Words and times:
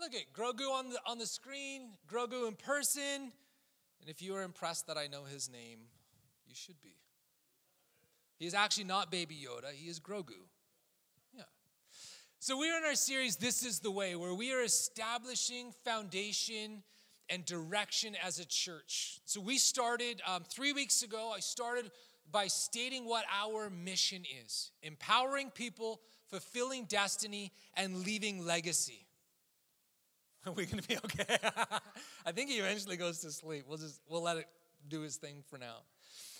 look 0.00 0.14
at 0.14 0.32
Grogu 0.32 0.70
on 0.70 0.90
the 0.90 0.98
on 1.06 1.18
the 1.18 1.26
screen, 1.26 1.90
Grogu 2.10 2.48
in 2.48 2.54
person. 2.54 3.32
And 4.00 4.10
if 4.10 4.20
you 4.20 4.34
are 4.34 4.42
impressed 4.42 4.88
that 4.88 4.98
I 4.98 5.06
know 5.06 5.24
his 5.24 5.48
name, 5.48 5.78
you 6.46 6.54
should 6.54 6.80
be. 6.82 6.96
He 8.38 8.46
is 8.46 8.54
actually 8.54 8.84
not 8.84 9.10
Baby 9.10 9.36
Yoda, 9.36 9.72
he 9.72 9.88
is 9.88 10.00
Grogu. 10.00 10.48
Yeah. 11.32 11.44
So 12.40 12.58
we're 12.58 12.76
in 12.76 12.84
our 12.84 12.96
series, 12.96 13.36
This 13.36 13.64
is 13.64 13.78
the 13.78 13.92
Way, 13.92 14.16
where 14.16 14.34
we 14.34 14.52
are 14.52 14.62
establishing 14.62 15.72
foundation 15.84 16.82
and 17.30 17.44
direction 17.44 18.16
as 18.20 18.40
a 18.40 18.44
church. 18.44 19.20
So 19.24 19.40
we 19.40 19.58
started 19.58 20.20
um, 20.26 20.42
three 20.42 20.72
weeks 20.72 21.02
ago. 21.02 21.32
I 21.34 21.38
started 21.38 21.90
by 22.30 22.48
stating 22.48 23.04
what 23.04 23.24
our 23.32 23.70
mission 23.70 24.24
is 24.44 24.72
empowering 24.82 25.50
people, 25.50 26.00
fulfilling 26.28 26.84
destiny, 26.86 27.52
and 27.76 28.04
leaving 28.04 28.44
legacy. 28.44 29.01
Are 30.46 30.52
we 30.52 30.66
going 30.66 30.82
to 30.82 30.88
be 30.88 30.96
okay? 30.96 31.38
I 32.26 32.32
think 32.32 32.50
he 32.50 32.56
eventually 32.56 32.96
goes 32.96 33.20
to 33.20 33.30
sleep. 33.30 33.64
We'll 33.68 33.78
just 33.78 34.00
we'll 34.08 34.22
let 34.22 34.38
it 34.38 34.46
do 34.88 35.02
his 35.02 35.16
thing 35.16 35.44
for 35.48 35.58
now. 35.58 35.76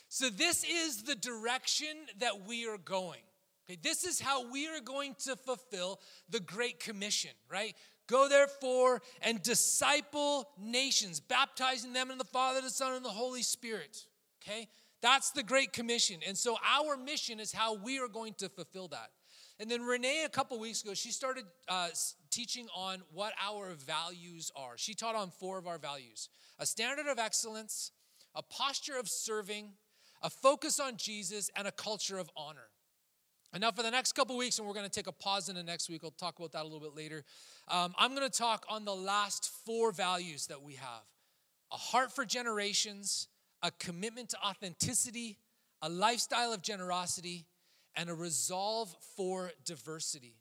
So 0.08 0.28
this 0.28 0.64
is 0.64 1.04
the 1.04 1.14
direction 1.14 1.96
that 2.18 2.46
we 2.46 2.66
are 2.66 2.78
going. 2.78 3.20
Okay, 3.68 3.78
this 3.80 4.04
is 4.04 4.20
how 4.20 4.50
we 4.50 4.66
are 4.66 4.80
going 4.80 5.14
to 5.20 5.36
fulfill 5.36 6.00
the 6.28 6.40
great 6.40 6.80
commission, 6.80 7.30
right? 7.50 7.74
Go 8.08 8.28
therefore 8.28 9.00
and 9.22 9.40
disciple 9.42 10.48
nations, 10.60 11.20
baptizing 11.20 11.92
them 11.92 12.10
in 12.10 12.18
the 12.18 12.24
Father, 12.24 12.60
the 12.60 12.70
Son, 12.70 12.94
and 12.94 13.04
the 13.04 13.10
Holy 13.10 13.42
Spirit. 13.42 14.06
Okay? 14.42 14.66
That's 15.00 15.30
the 15.30 15.42
Great 15.42 15.72
Commission. 15.72 16.20
And 16.26 16.36
so 16.36 16.56
our 16.78 16.96
mission 16.96 17.40
is 17.40 17.52
how 17.52 17.74
we 17.74 17.98
are 18.00 18.08
going 18.08 18.34
to 18.34 18.48
fulfill 18.48 18.88
that. 18.88 19.10
And 19.62 19.70
then 19.70 19.82
Renee, 19.82 20.24
a 20.24 20.28
couple 20.28 20.58
weeks 20.58 20.82
ago, 20.82 20.92
she 20.92 21.12
started 21.12 21.44
uh, 21.68 21.86
teaching 22.32 22.66
on 22.74 23.00
what 23.12 23.32
our 23.40 23.74
values 23.74 24.50
are. 24.56 24.72
She 24.74 24.92
taught 24.92 25.14
on 25.14 25.30
four 25.30 25.56
of 25.56 25.68
our 25.68 25.78
values 25.78 26.28
a 26.58 26.66
standard 26.66 27.06
of 27.06 27.20
excellence, 27.20 27.92
a 28.34 28.42
posture 28.42 28.98
of 28.98 29.08
serving, 29.08 29.74
a 30.20 30.30
focus 30.30 30.80
on 30.80 30.96
Jesus, 30.96 31.48
and 31.54 31.68
a 31.68 31.70
culture 31.70 32.18
of 32.18 32.28
honor. 32.36 32.70
And 33.52 33.60
now, 33.60 33.70
for 33.70 33.84
the 33.84 33.90
next 33.92 34.16
couple 34.16 34.36
weeks, 34.36 34.58
and 34.58 34.66
we're 34.66 34.74
going 34.74 34.84
to 34.84 34.90
take 34.90 35.06
a 35.06 35.12
pause 35.12 35.48
in 35.48 35.54
the 35.54 35.62
next 35.62 35.88
week, 35.88 36.00
I'll 36.02 36.10
talk 36.10 36.40
about 36.40 36.50
that 36.52 36.62
a 36.62 36.64
little 36.64 36.80
bit 36.80 36.96
later. 36.96 37.22
Um, 37.68 37.94
I'm 37.96 38.16
going 38.16 38.28
to 38.28 38.36
talk 38.36 38.66
on 38.68 38.84
the 38.84 38.96
last 38.96 39.48
four 39.64 39.92
values 39.92 40.48
that 40.48 40.60
we 40.60 40.74
have 40.74 41.04
a 41.70 41.76
heart 41.76 42.12
for 42.12 42.24
generations, 42.24 43.28
a 43.62 43.70
commitment 43.70 44.30
to 44.30 44.38
authenticity, 44.44 45.38
a 45.80 45.88
lifestyle 45.88 46.52
of 46.52 46.62
generosity, 46.62 47.46
and 47.96 48.10
a 48.10 48.14
resolve 48.14 48.94
for 49.16 49.52
diversity. 49.64 50.36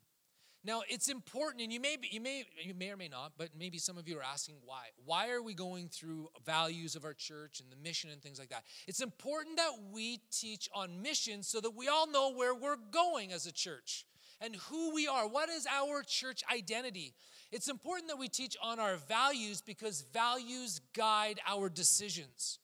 Now, 0.64 0.82
it's 0.88 1.08
important, 1.08 1.60
and 1.60 1.72
you 1.72 1.80
may, 1.80 1.96
be, 1.96 2.08
you 2.12 2.20
may, 2.20 2.44
you 2.62 2.72
may 2.72 2.90
or 2.90 2.96
may 2.96 3.08
not, 3.08 3.32
but 3.36 3.48
maybe 3.58 3.78
some 3.78 3.98
of 3.98 4.06
you 4.06 4.16
are 4.18 4.22
asking 4.22 4.56
why. 4.64 4.84
Why 5.04 5.30
are 5.30 5.42
we 5.42 5.54
going 5.54 5.88
through 5.88 6.28
values 6.46 6.94
of 6.94 7.04
our 7.04 7.14
church 7.14 7.58
and 7.58 7.68
the 7.70 7.76
mission 7.76 8.10
and 8.10 8.22
things 8.22 8.38
like 8.38 8.50
that? 8.50 8.62
It's 8.86 9.00
important 9.00 9.56
that 9.56 9.72
we 9.92 10.20
teach 10.30 10.68
on 10.72 11.02
mission 11.02 11.42
so 11.42 11.60
that 11.60 11.74
we 11.74 11.88
all 11.88 12.06
know 12.06 12.32
where 12.32 12.54
we're 12.54 12.76
going 12.92 13.32
as 13.32 13.46
a 13.46 13.52
church 13.52 14.06
and 14.40 14.54
who 14.54 14.94
we 14.94 15.08
are. 15.08 15.26
What 15.26 15.48
is 15.48 15.66
our 15.66 16.04
church 16.04 16.44
identity? 16.52 17.14
It's 17.50 17.68
important 17.68 18.08
that 18.08 18.18
we 18.18 18.28
teach 18.28 18.56
on 18.62 18.78
our 18.78 18.96
values 18.96 19.60
because 19.60 20.04
values 20.12 20.80
guide 20.94 21.40
our 21.44 21.68
decisions. 21.68 22.60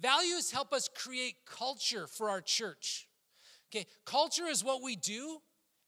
Values 0.00 0.52
help 0.52 0.72
us 0.72 0.88
create 0.88 1.34
culture 1.44 2.06
for 2.06 2.30
our 2.30 2.40
church. 2.40 3.08
Okay, 3.74 3.86
culture 4.04 4.46
is 4.46 4.62
what 4.62 4.82
we 4.82 4.96
do 4.96 5.38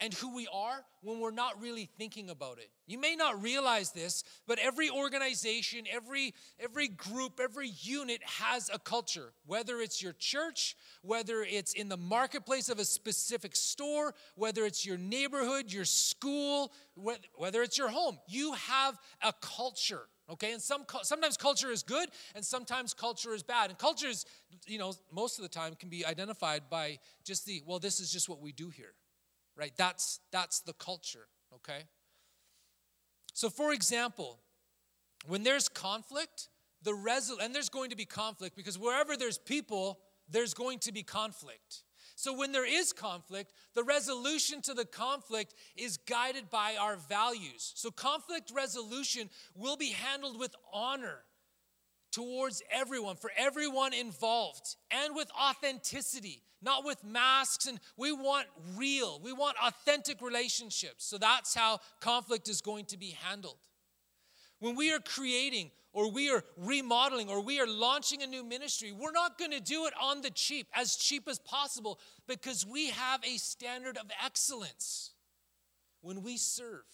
and 0.04 0.12
who 0.12 0.34
we 0.34 0.46
are 0.52 0.84
when 1.00 1.18
we're 1.18 1.30
not 1.30 1.58
really 1.62 1.88
thinking 1.96 2.28
about 2.28 2.58
it. 2.58 2.68
You 2.86 2.98
may 2.98 3.16
not 3.16 3.42
realize 3.42 3.90
this, 3.92 4.22
but 4.46 4.58
every 4.58 4.90
organization, 4.90 5.86
every 5.90 6.34
every 6.60 6.88
group, 6.88 7.40
every 7.42 7.70
unit 7.80 8.20
has 8.22 8.70
a 8.70 8.78
culture. 8.78 9.32
Whether 9.46 9.80
it's 9.80 10.02
your 10.02 10.12
church, 10.12 10.76
whether 11.00 11.40
it's 11.42 11.72
in 11.72 11.88
the 11.88 11.96
marketplace 11.96 12.68
of 12.68 12.78
a 12.78 12.84
specific 12.84 13.56
store, 13.56 14.14
whether 14.36 14.66
it's 14.66 14.84
your 14.84 14.98
neighborhood, 14.98 15.72
your 15.72 15.86
school, 15.86 16.70
whether 17.34 17.62
it's 17.62 17.78
your 17.78 17.88
home, 17.88 18.18
you 18.28 18.52
have 18.52 18.98
a 19.22 19.32
culture. 19.40 20.02
Okay, 20.30 20.52
and 20.52 20.60
some 20.60 20.84
sometimes 21.02 21.38
culture 21.38 21.70
is 21.70 21.82
good, 21.82 22.10
and 22.34 22.44
sometimes 22.44 22.92
culture 22.92 23.32
is 23.32 23.42
bad. 23.42 23.70
And 23.70 23.78
culture 23.78 24.08
is, 24.08 24.26
you 24.66 24.78
know, 24.78 24.92
most 25.10 25.38
of 25.38 25.42
the 25.42 25.48
time 25.48 25.74
can 25.74 25.88
be 25.88 26.04
identified 26.04 26.64
by 26.70 26.98
just 27.24 27.46
the 27.46 27.62
well, 27.66 27.78
this 27.78 28.00
is 28.00 28.12
just 28.12 28.28
what 28.28 28.42
we 28.42 28.52
do 28.52 28.68
here, 28.68 28.92
right? 29.56 29.72
That's 29.76 30.20
that's 30.32 30.60
the 30.60 30.72
culture. 30.74 31.26
Okay. 31.54 31.84
So, 33.32 33.50
for 33.50 33.72
example, 33.72 34.38
when 35.26 35.42
there's 35.42 35.68
conflict, 35.68 36.48
the 36.82 36.92
resol- 36.92 37.42
and 37.42 37.54
there's 37.54 37.68
going 37.68 37.90
to 37.90 37.96
be 37.96 38.04
conflict 38.04 38.56
because 38.56 38.78
wherever 38.78 39.16
there's 39.16 39.38
people, 39.38 39.98
there's 40.28 40.54
going 40.54 40.78
to 40.80 40.92
be 40.92 41.02
conflict. 41.02 41.82
So, 42.16 42.32
when 42.32 42.52
there 42.52 42.66
is 42.66 42.92
conflict, 42.92 43.52
the 43.74 43.82
resolution 43.82 44.62
to 44.62 44.74
the 44.74 44.84
conflict 44.84 45.54
is 45.76 45.96
guided 45.96 46.48
by 46.48 46.76
our 46.80 46.96
values. 46.96 47.72
So, 47.74 47.90
conflict 47.90 48.52
resolution 48.54 49.30
will 49.56 49.76
be 49.76 49.90
handled 49.90 50.38
with 50.38 50.54
honor 50.72 51.24
towards 52.14 52.62
everyone, 52.70 53.16
for 53.16 53.30
everyone 53.36 53.92
involved, 53.92 54.76
and 54.90 55.16
with 55.16 55.30
authenticity, 55.32 56.42
not 56.62 56.84
with 56.84 57.02
masks. 57.02 57.66
And 57.66 57.80
we 57.96 58.12
want 58.12 58.46
real, 58.76 59.20
we 59.22 59.32
want 59.32 59.56
authentic 59.62 60.22
relationships. 60.22 61.04
So, 61.04 61.18
that's 61.18 61.54
how 61.54 61.80
conflict 62.00 62.48
is 62.48 62.60
going 62.60 62.84
to 62.86 62.96
be 62.96 63.16
handled. 63.22 63.58
When 64.60 64.76
we 64.76 64.92
are 64.92 65.00
creating 65.00 65.72
or 65.92 66.10
we 66.10 66.30
are 66.30 66.44
remodeling 66.56 67.28
or 67.28 67.40
we 67.40 67.60
are 67.60 67.66
launching 67.66 68.22
a 68.22 68.26
new 68.26 68.44
ministry, 68.44 68.92
we're 68.92 69.12
not 69.12 69.38
going 69.38 69.50
to 69.50 69.60
do 69.60 69.86
it 69.86 69.92
on 70.00 70.22
the 70.22 70.30
cheap, 70.30 70.68
as 70.74 70.96
cheap 70.96 71.28
as 71.28 71.38
possible, 71.38 71.98
because 72.26 72.64
we 72.64 72.90
have 72.90 73.20
a 73.24 73.36
standard 73.38 73.96
of 73.96 74.06
excellence. 74.24 75.10
When 76.00 76.22
we 76.22 76.36
serve, 76.36 76.84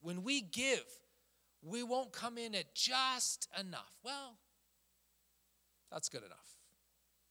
when 0.00 0.22
we 0.22 0.40
give, 0.40 0.84
we 1.62 1.82
won't 1.82 2.12
come 2.12 2.38
in 2.38 2.54
at 2.54 2.74
just 2.74 3.48
enough. 3.58 3.92
Well, 4.04 4.36
that's 5.94 6.08
good 6.08 6.24
enough. 6.24 6.58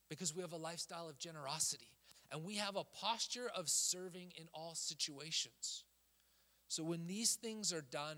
Because 0.09 0.33
we 0.33 0.41
have 0.41 0.53
a 0.53 0.57
lifestyle 0.57 1.09
of 1.09 1.19
generosity 1.19 1.91
and 2.31 2.43
we 2.43 2.55
have 2.55 2.75
a 2.75 2.83
posture 2.83 3.51
of 3.55 3.69
serving 3.69 4.31
in 4.39 4.47
all 4.53 4.73
situations. 4.73 5.83
So 6.69 6.83
when 6.83 7.05
these 7.05 7.35
things 7.35 7.71
are 7.73 7.81
done, 7.81 8.17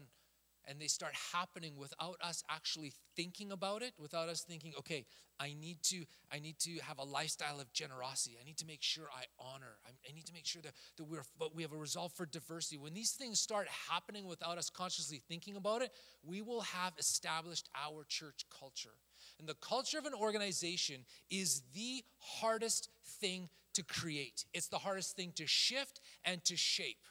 and 0.68 0.80
they 0.80 0.88
start 0.88 1.14
happening 1.34 1.74
without 1.78 2.18
us 2.22 2.44
actually 2.50 2.92
thinking 3.16 3.52
about 3.52 3.82
it 3.82 3.94
without 4.00 4.30
us 4.30 4.42
thinking 4.42 4.74
okay 4.78 5.06
i 5.40 5.54
need 5.60 5.78
to 5.84 6.04
i 6.32 6.40
need 6.40 6.58
to 6.60 6.72
have 6.82 6.98
a 6.98 7.04
lifestyle 7.04 7.60
of 7.60 7.72
generosity. 7.72 8.36
I 8.42 8.44
need 8.44 8.58
to 8.58 8.66
make 8.66 8.82
sure 8.82 9.06
i 9.16 9.26
honor. 9.40 9.78
I, 9.86 10.12
need 10.12 10.26
to 10.26 10.34
make 10.34 10.46
sure 10.46 10.62
that, 10.64 10.74
that 10.98 11.04
we're 11.04 11.24
but 11.38 11.56
we 11.56 11.62
have 11.62 11.72
a 11.72 11.78
resolve 11.78 12.14
for 12.14 12.26
diversity. 12.26 12.78
When 12.78 12.94
these 12.94 13.12
things 13.12 13.40
start 13.40 13.68
happening 13.90 14.26
without 14.26 14.58
us 14.58 14.70
consciously 14.70 15.22
thinking 15.28 15.56
about 15.56 15.82
it 15.82 15.92
we 16.24 16.42
will 16.42 16.62
have 16.62 16.94
established 16.98 17.70
our 17.76 18.04
church 18.08 18.46
culture 18.50 18.98
and 19.40 19.48
the 19.48 19.56
culture 19.56 19.98
of 19.98 20.06
an 20.06 20.14
organization 20.14 21.06
is 21.30 21.62
the 21.74 22.04
hardest 22.20 22.90
thing 23.20 23.50
to 23.74 23.84
create 23.84 24.46
it's 24.54 24.68
the 24.68 24.78
hardest 24.78 25.16
thing 25.16 25.32
to 25.36 25.46
shift 25.46 26.00
and 26.24 26.44
to 26.44 26.56
shape 26.56 27.06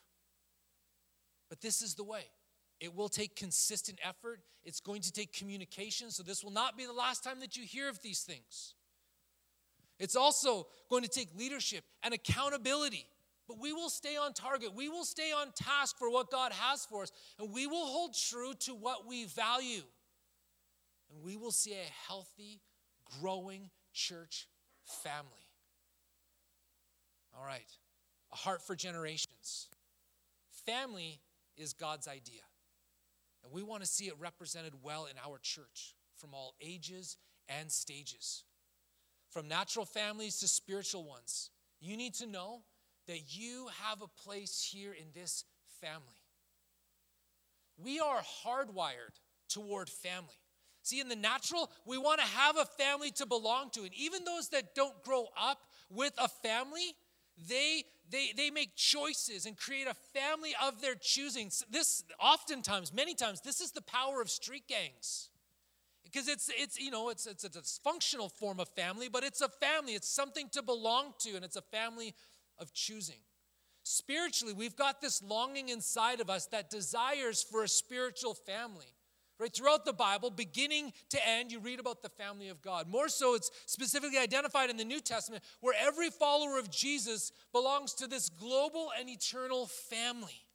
but 1.49 1.61
this 1.61 1.83
is 1.83 1.95
the 1.95 2.05
way 2.05 2.25
it 2.81 2.95
will 2.95 3.09
take 3.09 3.37
consistent 3.37 3.99
effort. 4.03 4.41
It's 4.65 4.81
going 4.81 5.03
to 5.03 5.13
take 5.13 5.33
communication. 5.33 6.11
So, 6.11 6.23
this 6.23 6.43
will 6.43 6.51
not 6.51 6.77
be 6.77 6.87
the 6.87 6.93
last 6.93 7.25
time 7.25 7.41
that 7.41 7.57
you 7.57 7.65
hear 7.65 7.89
of 7.89 8.01
these 8.03 8.21
things. 8.21 8.75
It's 9.99 10.17
also 10.17 10.67
going 10.91 11.03
to 11.03 11.09
take 11.09 11.29
leadership 11.37 11.85
and 12.03 12.13
accountability. 12.13 13.07
But 13.47 13.59
we 13.61 13.73
will 13.73 13.91
stay 13.91 14.17
on 14.17 14.33
target. 14.33 14.75
We 14.75 14.89
will 14.89 15.05
stay 15.05 15.31
on 15.33 15.53
task 15.55 15.99
for 15.99 16.11
what 16.11 16.31
God 16.31 16.53
has 16.53 16.85
for 16.87 17.03
us. 17.03 17.13
And 17.39 17.53
we 17.53 17.67
will 17.67 17.87
hold 17.87 18.15
true 18.15 18.55
to 18.61 18.75
what 18.75 19.07
we 19.07 19.27
value. 19.27 19.83
And 21.11 21.23
we 21.23 21.37
will 21.37 21.53
see 21.53 21.73
a 21.73 22.09
healthy, 22.09 22.61
growing 23.21 23.71
church 23.93 24.49
family. 24.85 25.49
All 27.37 27.45
right. 27.45 27.71
A 28.33 28.37
heart 28.37 28.63
for 28.63 28.75
generations. 28.75 29.69
Family 30.67 31.21
is 31.57 31.73
God's 31.73 32.09
idea. 32.09 32.43
And 33.43 33.53
we 33.53 33.63
want 33.63 33.83
to 33.83 33.89
see 33.89 34.07
it 34.07 34.15
represented 34.19 34.73
well 34.83 35.07
in 35.07 35.17
our 35.25 35.39
church 35.39 35.95
from 36.17 36.33
all 36.33 36.55
ages 36.61 37.17
and 37.49 37.71
stages, 37.71 38.45
from 39.31 39.49
natural 39.49 39.85
families 39.85 40.39
to 40.41 40.49
spiritual 40.49 41.05
ones. 41.05 41.51
You 41.81 41.97
need 41.97 42.15
to 42.15 42.27
know 42.27 42.63
that 43.07 43.37
you 43.37 43.69
have 43.83 44.01
a 44.01 44.09
place 44.23 44.67
here 44.73 44.93
in 44.93 45.09
this 45.13 45.45
family. 45.81 46.23
We 47.77 48.01
are 48.01 48.23
hardwired 48.45 49.21
toward 49.49 49.91
family. 49.91 50.41
See, 50.85 51.01
in 51.01 51.09
the 51.09 51.17
natural, 51.17 51.71
we 51.87 51.97
want 51.97 52.21
to 52.21 52.27
have 52.27 52.59
a 52.59 52.67
family 52.67 53.11
to 53.13 53.25
belong 53.25 53.71
to. 53.71 53.85
And 53.85 53.95
even 53.95 54.23
those 54.25 54.51
that 54.51 54.75
don't 54.75 55.03
grow 55.03 55.29
up 55.35 55.63
with 55.89 56.13
a 56.19 56.29
family, 56.29 56.95
they, 57.49 57.85
they, 58.11 58.33
they 58.37 58.51
make 58.51 58.77
choices 58.77 59.47
and 59.47 59.57
create 59.57 59.87
a 59.87 59.95
family 59.95 60.53
of 60.63 60.83
their 60.83 60.95
choosing. 60.95 61.51
This, 61.71 62.05
oftentimes, 62.21 62.93
many 62.93 63.15
times, 63.15 63.41
this 63.41 63.63
is 63.63 63.71
the 63.71 63.81
power 63.81 64.21
of 64.21 64.29
street 64.29 64.65
gangs. 64.69 65.31
Because 66.05 66.29
it's, 66.29 66.51
it's, 66.55 66.79
you 66.79 66.91
know, 66.91 67.09
it's, 67.09 67.27
it's 67.27 67.45
a 67.45 67.49
dysfunctional 67.49 68.31
form 68.31 68.61
of 68.61 68.69
family, 68.69 69.09
but 69.09 69.25
it's 69.25 69.41
a 69.41 69.49
family. 69.49 69.95
It's 69.95 70.09
something 70.09 70.51
to 70.51 70.63
belong 70.63 71.15
to, 71.21 71.35
and 71.35 71.47
it's 71.47 71.57
a 71.57 71.63
family 71.63 72.15
of 72.59 72.75
choosing. 72.75 73.23
Spiritually, 73.85 74.53
we've 74.53 74.77
got 74.77 75.01
this 75.01 75.23
longing 75.23 75.71
inside 75.71 76.21
of 76.21 76.29
us 76.29 76.45
that 76.49 76.69
desires 76.69 77.43
for 77.43 77.65
a 77.65 77.69
spiritual 77.69 78.35
family. 78.35 78.94
Right 79.45 79.53
throughout 79.53 79.85
the 79.85 79.93
Bible, 79.93 80.31
beginning 80.31 80.95
to 81.11 81.29
end, 81.29 81.53
you 81.53 81.61
read 81.61 81.79
about 81.79 82.01
the 82.01 82.09
family 82.09 82.49
of 82.49 82.63
God. 82.63 82.89
More 82.89 83.11
so, 83.11 83.35
it's 83.35 83.51
specifically 83.67 84.17
identified 84.17 84.71
in 84.71 84.79
the 84.79 84.87
New 84.87 85.01
Testament, 85.01 85.45
where 85.61 85.75
every 85.79 86.09
follower 86.09 86.59
of 86.59 86.71
Jesus 86.71 87.31
belongs 87.53 87.93
to 87.97 88.07
this 88.07 88.31
global 88.31 88.89
and 88.99 89.07
eternal 89.07 89.67
family. 89.67 90.47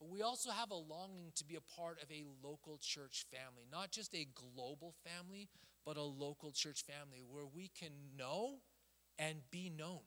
But 0.00 0.08
we 0.08 0.22
also 0.22 0.50
have 0.50 0.70
a 0.70 0.76
longing 0.76 1.32
to 1.34 1.44
be 1.44 1.56
a 1.56 1.78
part 1.78 2.02
of 2.02 2.10
a 2.10 2.24
local 2.42 2.78
church 2.80 3.26
family, 3.30 3.66
not 3.70 3.90
just 3.90 4.14
a 4.14 4.28
global 4.34 4.94
family, 5.04 5.50
but 5.84 5.98
a 5.98 6.02
local 6.02 6.52
church 6.52 6.84
family 6.86 7.22
where 7.30 7.44
we 7.44 7.70
can 7.78 7.92
know 8.16 8.60
and 9.18 9.36
be 9.50 9.68
known. 9.68 10.00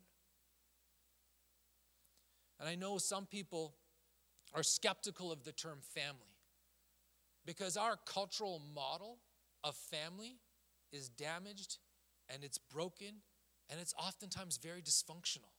And 2.60 2.68
I 2.68 2.74
know 2.74 2.98
some 2.98 3.28
people 3.28 3.76
are 4.56 4.64
skeptical 4.64 5.32
of 5.32 5.44
the 5.44 5.52
term 5.52 5.78
family 5.94 6.37
because 7.48 7.78
our 7.78 7.96
cultural 8.06 8.62
model 8.76 9.20
of 9.64 9.74
family 9.74 10.36
is 10.92 11.08
damaged 11.08 11.78
and 12.30 12.44
it's 12.44 12.58
broken 12.58 13.22
and 13.70 13.80
it's 13.80 13.94
oftentimes 13.98 14.58
very 14.58 14.82
dysfunctional. 14.82 15.54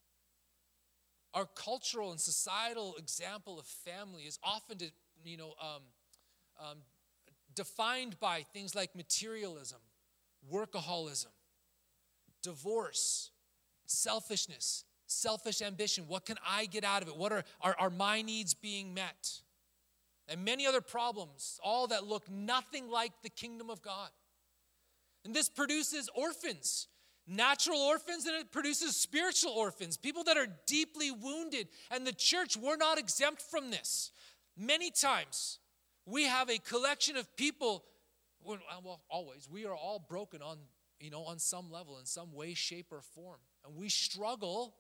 Our 1.33 1.47
cultural 1.57 2.11
and 2.11 2.21
societal 2.21 2.95
example 2.99 3.59
of 3.59 3.67
family 3.67 4.25
is 4.25 4.39
often, 4.43 4.79
you 5.25 5.39
know, 5.39 5.55
um, 5.61 5.83
um, 6.61 6.79
defined 7.55 8.21
by 8.21 8.45
things 8.53 8.75
like 8.75 8.95
materialism, 8.95 9.79
workaholism, 10.53 11.33
divorce, 12.43 13.31
selfishness, 13.87 14.85
selfish 15.07 15.63
ambition. 15.63 16.05
What 16.07 16.27
can 16.27 16.37
I 16.47 16.67
get 16.67 16.85
out 16.85 17.03
of 17.03 17.09
it? 17.09 17.17
What 17.17 17.33
are, 17.33 17.45
are, 17.63 17.77
are 17.79 17.91
my 17.91 18.21
needs 18.21 18.53
being 18.53 18.93
met? 18.93 19.41
And 20.29 20.45
many 20.45 20.67
other 20.67 20.83
problems, 20.83 21.59
all 21.63 21.87
that 21.87 22.05
look 22.05 22.31
nothing 22.31 22.91
like 22.91 23.13
the 23.23 23.31
kingdom 23.31 23.71
of 23.71 23.81
God. 23.81 24.11
And 25.25 25.35
this 25.35 25.49
produces 25.49 26.11
orphans, 26.15 26.89
natural 27.27 27.79
orphans, 27.79 28.27
and 28.27 28.37
it 28.37 28.53
produces 28.53 28.95
spiritual 28.95 29.53
orphans, 29.53 29.97
people 29.97 30.25
that 30.25 30.37
are 30.37 30.49
deeply 30.67 31.11
wounded. 31.11 31.69
And 31.91 32.07
the 32.07 32.13
church, 32.13 32.57
we're 32.57 32.77
not 32.77 32.99
exempt 32.99 33.43
from 33.43 33.71
this. 33.71 34.13
Many 34.57 34.91
times, 34.91 35.61
we 36.05 36.25
have 36.25 36.51
a 36.51 36.59
collection 36.59 37.17
of 37.17 37.35
people, 37.37 37.85
well, 38.43 38.59
always, 39.09 39.49
we 39.51 39.65
are 39.67 39.75
all 39.75 39.99
broken 39.99 40.43
on, 40.43 40.59
you 41.01 41.11
know, 41.11 41.23
on 41.23 41.39
some 41.39 41.71
level, 41.71 41.99
in 41.99 42.07
some 42.07 42.33
way, 42.33 42.55
shape, 42.55 42.89
or 42.91 43.01
form. 43.01 43.39
And 43.65 43.77
we 43.77 43.89
struggle 43.89 44.75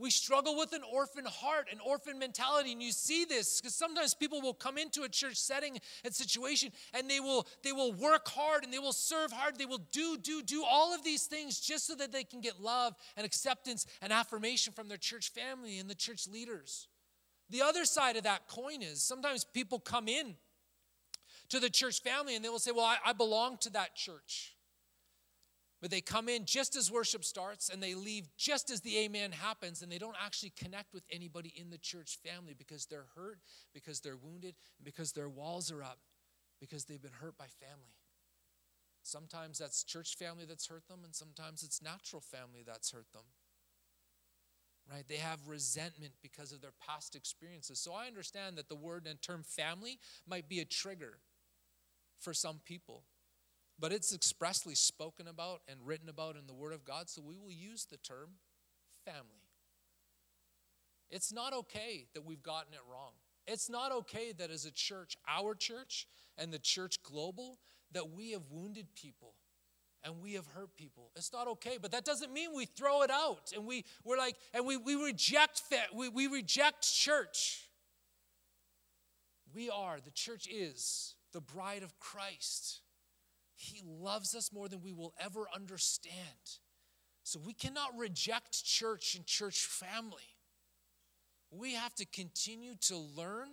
we 0.00 0.10
struggle 0.10 0.56
with 0.56 0.72
an 0.72 0.80
orphan 0.90 1.26
heart, 1.26 1.68
an 1.70 1.78
orphan 1.84 2.18
mentality. 2.18 2.72
And 2.72 2.82
you 2.82 2.90
see 2.90 3.24
this 3.26 3.60
because 3.60 3.74
sometimes 3.74 4.14
people 4.14 4.40
will 4.40 4.54
come 4.54 4.78
into 4.78 5.02
a 5.02 5.08
church 5.08 5.36
setting 5.36 5.78
and 6.04 6.14
situation 6.14 6.72
and 6.94 7.08
they 7.08 7.20
will 7.20 7.46
they 7.62 7.72
will 7.72 7.92
work 7.92 8.26
hard 8.28 8.64
and 8.64 8.72
they 8.72 8.78
will 8.78 8.94
serve 8.94 9.30
hard. 9.30 9.58
They 9.58 9.66
will 9.66 9.82
do, 9.92 10.16
do, 10.16 10.42
do 10.42 10.64
all 10.68 10.94
of 10.94 11.04
these 11.04 11.26
things 11.26 11.60
just 11.60 11.86
so 11.86 11.94
that 11.96 12.12
they 12.12 12.24
can 12.24 12.40
get 12.40 12.60
love 12.60 12.94
and 13.16 13.26
acceptance 13.26 13.86
and 14.00 14.12
affirmation 14.12 14.72
from 14.72 14.88
their 14.88 14.96
church 14.96 15.30
family 15.30 15.78
and 15.78 15.88
the 15.88 15.94
church 15.94 16.26
leaders. 16.26 16.88
The 17.50 17.62
other 17.62 17.84
side 17.84 18.16
of 18.16 18.22
that 18.22 18.46
coin 18.48 18.82
is 18.82 19.02
sometimes 19.02 19.44
people 19.44 19.80
come 19.80 20.08
in 20.08 20.36
to 21.50 21.60
the 21.60 21.68
church 21.68 22.00
family 22.00 22.36
and 22.36 22.44
they 22.44 22.48
will 22.48 22.58
say, 22.58 22.70
Well, 22.70 22.86
I, 22.86 22.96
I 23.04 23.12
belong 23.12 23.58
to 23.58 23.70
that 23.70 23.94
church. 23.94 24.54
But 25.80 25.90
they 25.90 26.02
come 26.02 26.28
in 26.28 26.44
just 26.44 26.76
as 26.76 26.90
worship 26.90 27.24
starts 27.24 27.70
and 27.70 27.82
they 27.82 27.94
leave 27.94 28.28
just 28.36 28.70
as 28.70 28.82
the 28.82 28.98
amen 28.98 29.32
happens, 29.32 29.80
and 29.80 29.90
they 29.90 29.98
don't 29.98 30.16
actually 30.22 30.52
connect 30.58 30.92
with 30.92 31.04
anybody 31.10 31.52
in 31.56 31.70
the 31.70 31.78
church 31.78 32.18
family 32.22 32.54
because 32.56 32.86
they're 32.86 33.06
hurt, 33.16 33.38
because 33.72 34.00
they're 34.00 34.16
wounded, 34.16 34.54
and 34.78 34.84
because 34.84 35.12
their 35.12 35.28
walls 35.28 35.72
are 35.72 35.82
up, 35.82 35.98
because 36.60 36.84
they've 36.84 37.00
been 37.00 37.10
hurt 37.20 37.38
by 37.38 37.46
family. 37.46 37.94
Sometimes 39.02 39.58
that's 39.58 39.82
church 39.82 40.16
family 40.16 40.44
that's 40.44 40.66
hurt 40.66 40.86
them, 40.86 41.00
and 41.04 41.14
sometimes 41.14 41.62
it's 41.62 41.82
natural 41.82 42.20
family 42.20 42.62
that's 42.66 42.90
hurt 42.90 43.10
them. 43.12 43.24
Right? 44.92 45.04
They 45.08 45.16
have 45.16 45.48
resentment 45.48 46.12
because 46.20 46.52
of 46.52 46.60
their 46.60 46.72
past 46.86 47.14
experiences. 47.14 47.78
So 47.78 47.94
I 47.94 48.06
understand 48.06 48.58
that 48.58 48.68
the 48.68 48.74
word 48.74 49.06
and 49.08 49.22
term 49.22 49.44
family 49.44 49.98
might 50.28 50.48
be 50.48 50.60
a 50.60 50.64
trigger 50.64 51.18
for 52.18 52.34
some 52.34 52.60
people. 52.64 53.04
But 53.80 53.92
it's 53.92 54.14
expressly 54.14 54.74
spoken 54.74 55.26
about 55.26 55.62
and 55.66 55.80
written 55.84 56.10
about 56.10 56.36
in 56.36 56.46
the 56.46 56.52
Word 56.52 56.74
of 56.74 56.84
God, 56.84 57.08
so 57.08 57.22
we 57.22 57.38
will 57.38 57.50
use 57.50 57.86
the 57.86 57.96
term 57.96 58.30
family. 59.06 59.42
It's 61.10 61.32
not 61.32 61.54
okay 61.54 62.06
that 62.14 62.24
we've 62.24 62.42
gotten 62.42 62.74
it 62.74 62.80
wrong. 62.90 63.12
It's 63.46 63.70
not 63.70 63.90
okay 63.90 64.32
that 64.32 64.50
as 64.50 64.66
a 64.66 64.70
church, 64.70 65.16
our 65.26 65.54
church 65.54 66.06
and 66.36 66.52
the 66.52 66.58
church 66.58 67.02
global, 67.02 67.58
that 67.92 68.10
we 68.10 68.32
have 68.32 68.42
wounded 68.50 68.94
people 68.94 69.32
and 70.04 70.22
we 70.22 70.34
have 70.34 70.46
hurt 70.46 70.76
people. 70.76 71.10
It's 71.16 71.32
not 71.32 71.48
okay, 71.48 71.78
but 71.80 71.90
that 71.92 72.04
doesn't 72.04 72.32
mean 72.32 72.50
we 72.54 72.66
throw 72.66 73.02
it 73.02 73.10
out 73.10 73.52
and 73.54 73.66
we, 73.66 73.84
we're 74.04 74.18
like, 74.18 74.36
and 74.54 74.66
we, 74.66 74.76
we 74.76 74.94
reject 74.94 75.62
that, 75.70 75.94
we, 75.94 76.08
we 76.08 76.26
reject 76.26 76.82
church. 76.82 77.68
We 79.54 79.68
are, 79.68 79.98
the 80.04 80.12
church 80.12 80.46
is 80.48 81.14
the 81.32 81.40
bride 81.40 81.82
of 81.82 81.98
Christ. 81.98 82.80
He 83.60 83.82
loves 83.84 84.34
us 84.34 84.52
more 84.54 84.70
than 84.70 84.80
we 84.80 84.94
will 84.94 85.12
ever 85.20 85.44
understand. 85.54 86.16
So 87.24 87.38
we 87.38 87.52
cannot 87.52 87.90
reject 87.98 88.64
church 88.64 89.14
and 89.14 89.26
church 89.26 89.66
family. 89.66 90.34
We 91.50 91.74
have 91.74 91.94
to 91.96 92.06
continue 92.06 92.74
to 92.86 92.96
learn, 92.96 93.48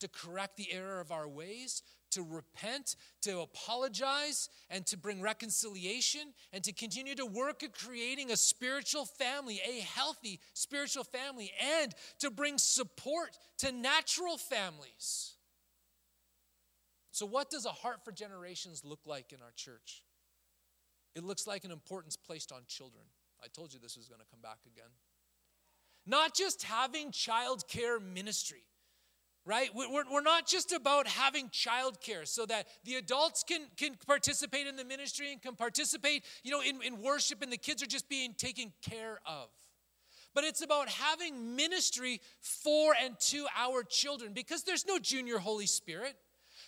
to 0.00 0.08
correct 0.08 0.58
the 0.58 0.70
error 0.70 1.00
of 1.00 1.10
our 1.10 1.26
ways, 1.26 1.82
to 2.10 2.22
repent, 2.22 2.94
to 3.22 3.40
apologize, 3.40 4.50
and 4.68 4.84
to 4.84 4.98
bring 4.98 5.22
reconciliation, 5.22 6.34
and 6.52 6.62
to 6.64 6.72
continue 6.72 7.14
to 7.14 7.24
work 7.24 7.62
at 7.62 7.72
creating 7.72 8.30
a 8.30 8.36
spiritual 8.36 9.06
family, 9.06 9.62
a 9.66 9.80
healthy 9.80 10.40
spiritual 10.52 11.04
family, 11.04 11.50
and 11.80 11.94
to 12.18 12.30
bring 12.30 12.58
support 12.58 13.30
to 13.56 13.72
natural 13.72 14.36
families. 14.36 15.37
So, 17.18 17.26
what 17.26 17.50
does 17.50 17.66
a 17.66 17.70
heart 17.70 18.04
for 18.04 18.12
generations 18.12 18.84
look 18.84 19.00
like 19.04 19.32
in 19.32 19.42
our 19.42 19.50
church? 19.56 20.04
It 21.16 21.24
looks 21.24 21.48
like 21.48 21.64
an 21.64 21.72
importance 21.72 22.16
placed 22.16 22.52
on 22.52 22.60
children. 22.68 23.02
I 23.42 23.48
told 23.48 23.72
you 23.72 23.80
this 23.80 23.96
was 23.96 24.06
going 24.06 24.20
to 24.20 24.26
come 24.30 24.40
back 24.40 24.58
again. 24.64 24.90
Not 26.06 26.32
just 26.32 26.62
having 26.62 27.10
childcare 27.10 28.00
ministry, 28.00 28.62
right? 29.44 29.68
We're, 29.74 30.20
not 30.20 30.46
just 30.46 30.70
about 30.70 31.08
having 31.08 31.48
childcare 31.48 32.24
so 32.24 32.46
that 32.46 32.68
the 32.84 32.94
adults 32.94 33.42
can, 33.42 33.62
can 33.76 33.96
participate 34.06 34.68
in 34.68 34.76
the 34.76 34.84
ministry 34.84 35.32
and 35.32 35.42
can 35.42 35.56
participate, 35.56 36.24
you 36.44 36.52
know, 36.52 36.60
in, 36.60 36.80
in 36.84 37.02
worship 37.02 37.42
and 37.42 37.50
the 37.50 37.56
kids 37.56 37.82
are 37.82 37.86
just 37.86 38.08
being 38.08 38.32
taken 38.34 38.72
care 38.80 39.18
of 39.26 39.48
but 40.34 40.44
it's 40.44 40.62
about 40.62 40.88
having 40.88 41.56
ministry 41.56 42.20
for 42.38 42.94
and 43.02 43.18
to 43.18 43.46
our 43.56 43.82
children 43.82 44.32
because 44.32 44.62
there's 44.62 44.86
no 44.86 45.00
junior 45.00 45.38
Holy 45.38 45.66
Spirit. 45.66 46.14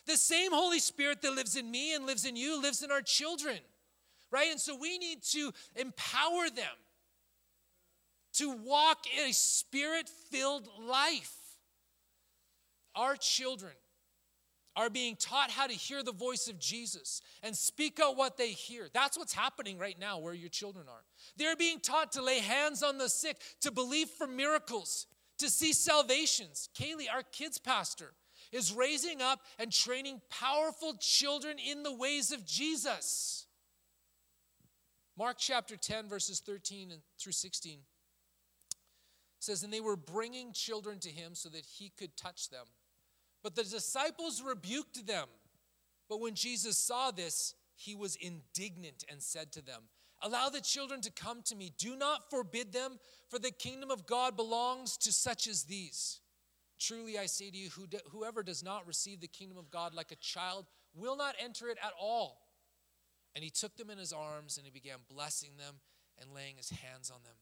The 0.07 0.17
same 0.17 0.53
Holy 0.53 0.81
Spirit 0.81 1.23
that 1.23 1.35
lives 1.35 1.57
in 1.57 1.71
me 1.71 1.95
and 1.95 2.07
lives 2.07 2.25
in 2.25 2.37
you 2.37 2.61
lives 2.61 2.83
in 2.83 2.91
our 2.91 3.03
children, 3.03 3.59
right? 4.31 4.51
And 4.51 4.61
so 4.61 4.77
we 4.77 4.99
need 4.99 5.23
to 5.31 5.53
empower 5.77 6.49
them 6.51 6.77
to 8.35 8.51
walk 8.51 9.07
in 9.19 9.31
a 9.31 9.33
spirit 9.33 10.09
filled 10.31 10.69
life. 10.81 11.35
Our 12.95 13.17
children 13.17 13.73
are 14.77 14.91
being 14.91 15.17
taught 15.17 15.51
how 15.51 15.67
to 15.67 15.73
hear 15.73 16.03
the 16.03 16.13
voice 16.13 16.49
of 16.49 16.59
Jesus 16.59 17.23
and 17.43 17.57
speak 17.57 18.01
out 18.01 18.17
what 18.17 18.37
they 18.37 18.51
hear. 18.51 18.89
That's 18.93 19.19
what's 19.19 19.35
happening 19.35 19.79
right 19.79 19.99
now 19.99 20.19
where 20.19 20.35
your 20.35 20.49
children 20.49 20.87
are. 20.89 21.03
They're 21.37 21.57
being 21.57 21.81
taught 21.81 22.13
to 22.13 22.23
lay 22.23 22.39
hands 22.39 22.83
on 22.83 22.99
the 22.99 23.09
sick, 23.09 23.37
to 23.63 23.71
believe 23.71 24.09
for 24.09 24.27
miracles, 24.27 25.07
to 25.39 25.51
see 25.51 25.73
salvations. 25.73 26.69
Kaylee, 26.79 27.13
our 27.13 27.25
kids 27.33 27.59
pastor, 27.59 28.13
is 28.53 28.73
raising 28.73 29.23
up 29.23 29.41
and 29.59 29.73
training 29.73 30.21
powerful 30.31 30.95
children 30.99 31.57
in 31.59 31.83
the 31.83 31.95
ways 31.95 32.33
of 32.33 32.45
Jesus. 32.47 33.47
Mark 35.17 35.37
chapter 35.39 35.77
10, 35.77 36.09
verses 36.09 36.41
13 36.41 36.93
through 37.19 37.33
16 37.33 37.81
says, 39.39 39.63
And 39.63 39.73
they 39.73 39.81
were 39.81 39.97
bringing 39.97 40.53
children 40.53 40.99
to 41.01 41.11
him 41.11 41.35
so 41.35 41.49
that 41.51 41.65
he 41.65 41.93
could 41.99 42.17
touch 42.17 42.51
them. 42.51 42.67
But 43.43 43.55
the 43.55 43.65
disciples 43.65 44.43
rebuked 44.43 45.07
them. 45.07 45.27
But 46.09 46.21
when 46.21 46.35
Jesus 46.35 46.77
saw 46.77 47.11
this, 47.11 47.55
he 47.77 47.95
was 47.95 48.17
indignant 48.17 49.05
and 49.11 49.23
said 49.23 49.53
to 49.53 49.63
them, 49.63 49.83
Allow 50.23 50.51
the 50.51 50.61
children 50.61 51.01
to 51.03 51.11
come 51.11 51.43
to 51.45 51.57
me. 51.57 51.73
Do 51.79 51.97
not 51.97 52.31
forbid 52.31 52.73
them, 52.73 52.99
for 53.29 53.39
the 53.39 53.51
kingdom 53.51 53.91
of 53.91 54.07
God 54.07 54.37
belongs 54.37 54.99
to 54.99 55.13
such 55.13 55.47
as 55.47 55.65
these. 55.65 56.21
Truly 56.81 57.19
I 57.19 57.27
say 57.27 57.51
to 57.51 57.57
you, 57.57 57.69
whoever 58.11 58.43
does 58.43 58.65
not 58.65 58.87
receive 58.87 59.21
the 59.21 59.29
kingdom 59.29 59.59
of 59.59 59.71
God 59.71 59.95
like 59.95 60.13
a 60.13 60.17
child 60.17 60.67
will 60.95 61.17
not 61.17 61.35
enter 61.39 61.69
it 61.69 61.79
at 61.85 61.93
all. 62.01 62.39
And 63.35 63.45
he 63.45 63.51
took 63.51 63.77
them 63.77 63.91
in 63.91 63.99
his 63.99 64.13
arms 64.13 64.57
and 64.57 64.65
he 64.65 64.73
began 64.73 64.97
blessing 65.09 65.51
them 65.59 65.77
and 66.21 66.35
laying 66.35 66.57
his 66.57 66.71
hands 66.71 67.11
on 67.11 67.23
them. 67.23 67.37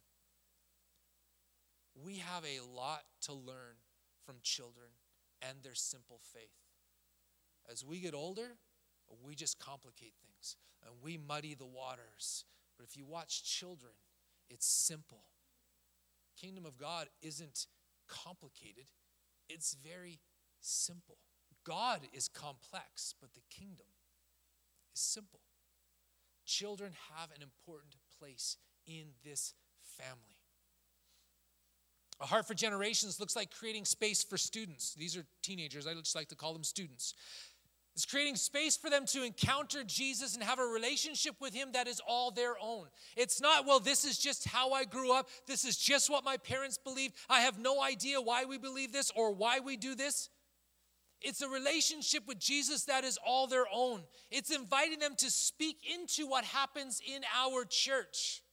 We 2.05 2.17
have 2.19 2.45
a 2.45 2.61
lot 2.77 3.03
to 3.23 3.33
learn 3.33 3.77
from 4.27 4.37
children 4.43 4.89
and 5.41 5.63
their 5.63 5.75
simple 5.75 6.21
faith. 6.35 6.59
As 7.71 7.85
we 7.85 8.01
get 8.01 8.15
older, 8.15 8.57
we 9.25 9.35
just 9.35 9.59
complicate 9.59 10.15
things 10.21 10.57
and 10.85 10.95
we 11.03 11.17
muddy 11.17 11.55
the 11.55 11.65
waters. 11.65 12.45
But 12.77 12.87
if 12.87 12.97
you 12.97 13.07
watch 13.07 13.45
children, 13.45 13.93
it's 14.51 14.67
simple. 14.67 15.23
Kingdom 16.41 16.67
of 16.67 16.77
God 16.77 17.09
isn't 17.23 17.67
complicated, 18.09 18.87
it's 19.49 19.75
very 19.75 20.21
simple. 20.61 21.19
God 21.65 22.01
is 22.13 22.29
complex, 22.29 23.15
but 23.21 23.35
the 23.35 23.43
kingdom 23.51 23.87
is 24.95 25.01
simple. 25.01 25.41
Children 26.47 26.93
have 27.17 27.31
an 27.37 27.43
important 27.43 27.97
place 28.19 28.57
in 28.87 29.09
this 29.25 29.55
family. 29.83 30.39
A 32.21 32.27
Heart 32.27 32.49
for 32.49 32.55
Generations 32.55 33.21
looks 33.21 33.37
like 33.37 33.51
creating 33.51 33.85
space 33.85 34.25
for 34.25 34.37
students. 34.37 34.95
These 34.95 35.17
are 35.17 35.25
teenagers, 35.43 35.87
I 35.87 35.95
just 35.95 36.17
like 36.17 36.29
to 36.29 36.35
call 36.35 36.53
them 36.53 36.65
students. 36.65 37.15
It's 37.99 38.07
creating 38.07 38.37
space 38.37 38.77
for 38.77 38.89
them 38.89 39.07
to 39.07 39.25
encounter 39.25 39.83
Jesus 39.83 40.37
and 40.37 40.45
have 40.45 40.61
a 40.61 40.65
relationship 40.65 41.35
with 41.41 41.53
Him 41.53 41.71
that 41.73 41.89
is 41.89 42.01
all 42.07 42.31
their 42.31 42.55
own. 42.63 42.87
It's 43.17 43.41
not, 43.41 43.67
well, 43.67 43.81
this 43.81 44.05
is 44.05 44.17
just 44.17 44.47
how 44.47 44.71
I 44.71 44.85
grew 44.85 45.13
up. 45.13 45.29
This 45.49 45.65
is 45.65 45.77
just 45.77 46.09
what 46.09 46.25
my 46.25 46.37
parents 46.37 46.79
believed. 46.79 47.17
I 47.29 47.41
have 47.41 47.59
no 47.59 47.83
idea 47.83 48.21
why 48.21 48.45
we 48.45 48.57
believe 48.57 48.93
this 48.93 49.11
or 49.17 49.35
why 49.35 49.59
we 49.59 49.77
do 49.77 49.97
this. 49.97 50.31
It's 51.21 51.43
a 51.43 51.49
relationship 51.49 52.23
with 52.29 52.39
Jesus 52.39 52.85
that 52.85 53.03
is 53.03 53.19
all 53.27 53.49
their 53.49 53.67
own. 53.75 54.05
It's 54.31 54.55
inviting 54.55 55.01
them 55.01 55.17
to 55.17 55.29
speak 55.29 55.79
into 55.93 56.29
what 56.29 56.45
happens 56.45 57.03
in 57.05 57.23
our 57.37 57.65
church. 57.65 58.45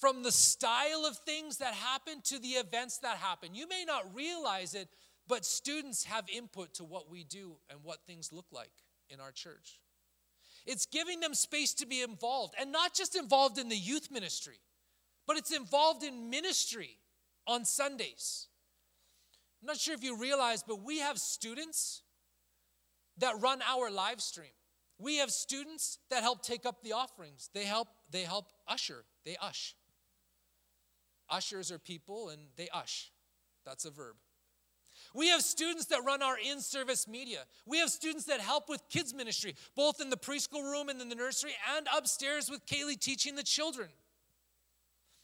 From 0.00 0.24
the 0.24 0.32
style 0.32 1.06
of 1.06 1.16
things 1.18 1.58
that 1.58 1.74
happen 1.74 2.22
to 2.24 2.40
the 2.40 2.54
events 2.54 2.98
that 2.98 3.18
happen. 3.18 3.54
You 3.54 3.68
may 3.68 3.84
not 3.86 4.12
realize 4.16 4.74
it, 4.74 4.88
but 5.26 5.44
students 5.44 6.04
have 6.04 6.24
input 6.34 6.74
to 6.74 6.84
what 6.84 7.10
we 7.10 7.24
do 7.24 7.56
and 7.70 7.80
what 7.82 8.06
things 8.06 8.32
look 8.32 8.46
like 8.52 8.72
in 9.08 9.20
our 9.20 9.32
church. 9.32 9.80
It's 10.66 10.86
giving 10.86 11.20
them 11.20 11.34
space 11.34 11.74
to 11.74 11.86
be 11.86 12.02
involved, 12.02 12.54
and 12.58 12.72
not 12.72 12.94
just 12.94 13.16
involved 13.16 13.58
in 13.58 13.68
the 13.68 13.76
youth 13.76 14.10
ministry, 14.10 14.60
but 15.26 15.36
it's 15.36 15.54
involved 15.54 16.02
in 16.02 16.30
ministry 16.30 16.98
on 17.46 17.64
Sundays. 17.64 18.48
I'm 19.62 19.66
not 19.66 19.78
sure 19.78 19.94
if 19.94 20.04
you 20.04 20.16
realize, 20.16 20.62
but 20.62 20.82
we 20.82 20.98
have 21.00 21.18
students 21.18 22.02
that 23.18 23.40
run 23.40 23.60
our 23.62 23.90
live 23.90 24.20
stream. 24.20 24.50
We 24.98 25.16
have 25.18 25.30
students 25.30 25.98
that 26.10 26.22
help 26.22 26.42
take 26.42 26.66
up 26.66 26.82
the 26.82 26.92
offerings. 26.92 27.50
They 27.52 27.64
help, 27.64 27.88
they 28.10 28.22
help 28.22 28.46
usher. 28.68 29.04
They 29.24 29.36
ush. 29.40 29.74
Ushers 31.30 31.72
are 31.72 31.78
people 31.78 32.28
and 32.28 32.42
they 32.56 32.68
ush. 32.72 33.10
That's 33.64 33.84
a 33.84 33.90
verb. 33.90 34.16
We 35.14 35.28
have 35.28 35.42
students 35.42 35.86
that 35.86 36.04
run 36.04 36.22
our 36.22 36.36
in 36.36 36.60
service 36.60 37.06
media. 37.06 37.44
We 37.66 37.78
have 37.78 37.90
students 37.90 38.24
that 38.24 38.40
help 38.40 38.68
with 38.68 38.88
kids' 38.88 39.14
ministry, 39.14 39.54
both 39.76 40.00
in 40.00 40.10
the 40.10 40.16
preschool 40.16 40.62
room 40.64 40.88
and 40.88 41.00
in 41.00 41.08
the 41.08 41.14
nursery, 41.14 41.52
and 41.76 41.86
upstairs 41.96 42.50
with 42.50 42.66
Kaylee 42.66 42.98
teaching 42.98 43.36
the 43.36 43.44
children. 43.44 43.88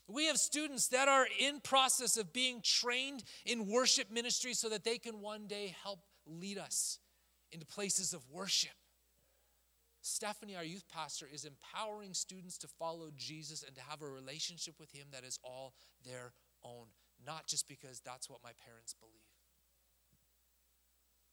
We 0.06 0.26
have 0.26 0.38
students 0.38 0.88
that 0.88 1.08
are 1.08 1.26
in 1.40 1.60
process 1.60 2.16
of 2.16 2.32
being 2.32 2.60
trained 2.62 3.24
in 3.44 3.66
worship 3.66 4.10
ministry 4.12 4.54
so 4.54 4.68
that 4.68 4.84
they 4.84 4.98
can 4.98 5.20
one 5.20 5.46
day 5.46 5.74
help 5.82 6.00
lead 6.26 6.58
us 6.58 6.98
into 7.52 7.66
places 7.66 8.14
of 8.14 8.22
worship. 8.30 8.70
Stephanie, 10.02 10.56
our 10.56 10.64
youth 10.64 10.84
pastor, 10.88 11.28
is 11.32 11.44
empowering 11.44 12.14
students 12.14 12.58
to 12.58 12.68
follow 12.68 13.10
Jesus 13.16 13.62
and 13.62 13.74
to 13.74 13.82
have 13.82 14.02
a 14.02 14.08
relationship 14.08 14.74
with 14.78 14.90
him 14.92 15.06
that 15.12 15.24
is 15.24 15.38
all 15.44 15.74
their 16.04 16.32
own, 16.64 16.86
not 17.24 17.46
just 17.46 17.68
because 17.68 18.00
that's 18.00 18.30
what 18.30 18.42
my 18.42 18.52
parents 18.64 18.94
believe. 18.98 19.29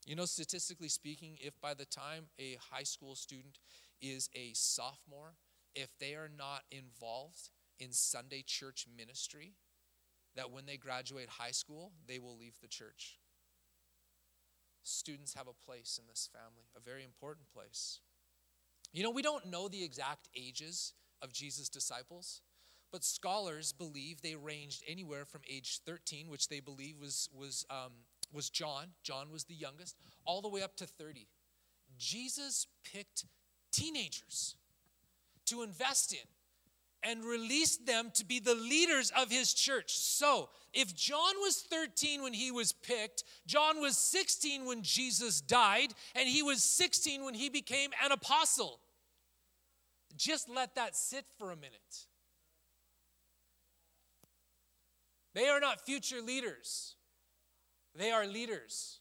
You 0.07 0.15
know, 0.15 0.23
statistically 0.23 0.87
speaking, 0.87 1.37
if 1.41 1.59
by 1.59 1.73
the 1.73 1.83
time 1.83 2.27
a 2.39 2.57
high 2.71 2.83
school 2.83 3.13
student 3.13 3.59
is 4.01 4.29
a 4.33 4.51
sophomore, 4.53 5.33
if 5.75 5.89
they 5.99 6.13
are 6.13 6.29
not 6.35 6.61
involved 6.71 7.49
in 7.77 7.91
Sunday 7.91 8.41
church 8.47 8.87
ministry, 8.95 9.51
that 10.37 10.49
when 10.49 10.65
they 10.65 10.77
graduate 10.77 11.27
high 11.27 11.51
school, 11.51 11.91
they 12.07 12.19
will 12.19 12.37
leave 12.37 12.55
the 12.61 12.69
church. 12.69 13.19
Students 14.81 15.33
have 15.33 15.47
a 15.49 15.65
place 15.65 15.99
in 16.01 16.07
this 16.07 16.29
family, 16.31 16.69
a 16.77 16.79
very 16.79 17.03
important 17.03 17.49
place. 17.53 17.99
You 18.93 19.03
know, 19.03 19.11
we 19.11 19.21
don't 19.21 19.47
know 19.47 19.67
the 19.67 19.83
exact 19.83 20.29
ages 20.37 20.93
of 21.21 21.33
Jesus' 21.33 21.67
disciples, 21.67 22.41
but 22.93 23.03
scholars 23.03 23.73
believe 23.73 24.21
they 24.21 24.35
ranged 24.35 24.85
anywhere 24.87 25.25
from 25.25 25.41
age 25.49 25.81
13, 25.85 26.29
which 26.29 26.47
they 26.47 26.61
believe 26.61 26.95
was, 26.97 27.27
was 27.37 27.65
um, 27.69 27.91
was 28.31 28.50
John. 28.50 28.88
John 29.03 29.31
was 29.31 29.46
the 29.46 29.55
youngest, 29.55 29.96
all 30.25 30.41
the 30.41 30.50
way 30.50 30.62
up 30.62 30.75
to 30.77 30.86
30. 30.86 31.27
Jesus 31.98 32.67
picked 32.84 33.25
teenagers 33.72 34.55
to 35.46 35.63
invest 35.63 36.13
in 36.13 36.19
and 37.03 37.24
released 37.24 37.86
them 37.86 38.12
to 38.13 38.25
be 38.25 38.39
the 38.39 38.55
leaders 38.55 39.12
of 39.15 39.31
his 39.31 39.53
church. 39.53 39.98
So, 39.98 40.50
if 40.74 40.96
John 40.96 41.36
was 41.41 41.62
13 41.69 42.22
when 42.22 42.34
he 42.34 42.51
was 42.51 42.74
picked, 42.74 43.24
John 43.46 43.79
was 43.79 43.98
16 43.98 44.65
when 44.65 44.81
Jesus 44.81 45.39
died, 45.39 45.93
and 46.15 46.27
he 46.27 46.43
was 46.43 46.63
16 46.63 47.24
when 47.24 47.34
he 47.34 47.50
became 47.50 47.91
an 48.03 48.12
apostle. 48.12 48.79
Just 50.17 50.50
let 50.50 50.75
that 50.75 50.96
sit 50.96 51.25
for 51.38 51.51
a 51.51 51.55
minute. 51.55 52.05
They 55.34 55.48
are 55.48 55.60
not 55.60 55.86
future 55.86 56.22
leaders. 56.22 56.97
They 57.98 58.12
are 58.12 58.25
leaders. 58.27 59.00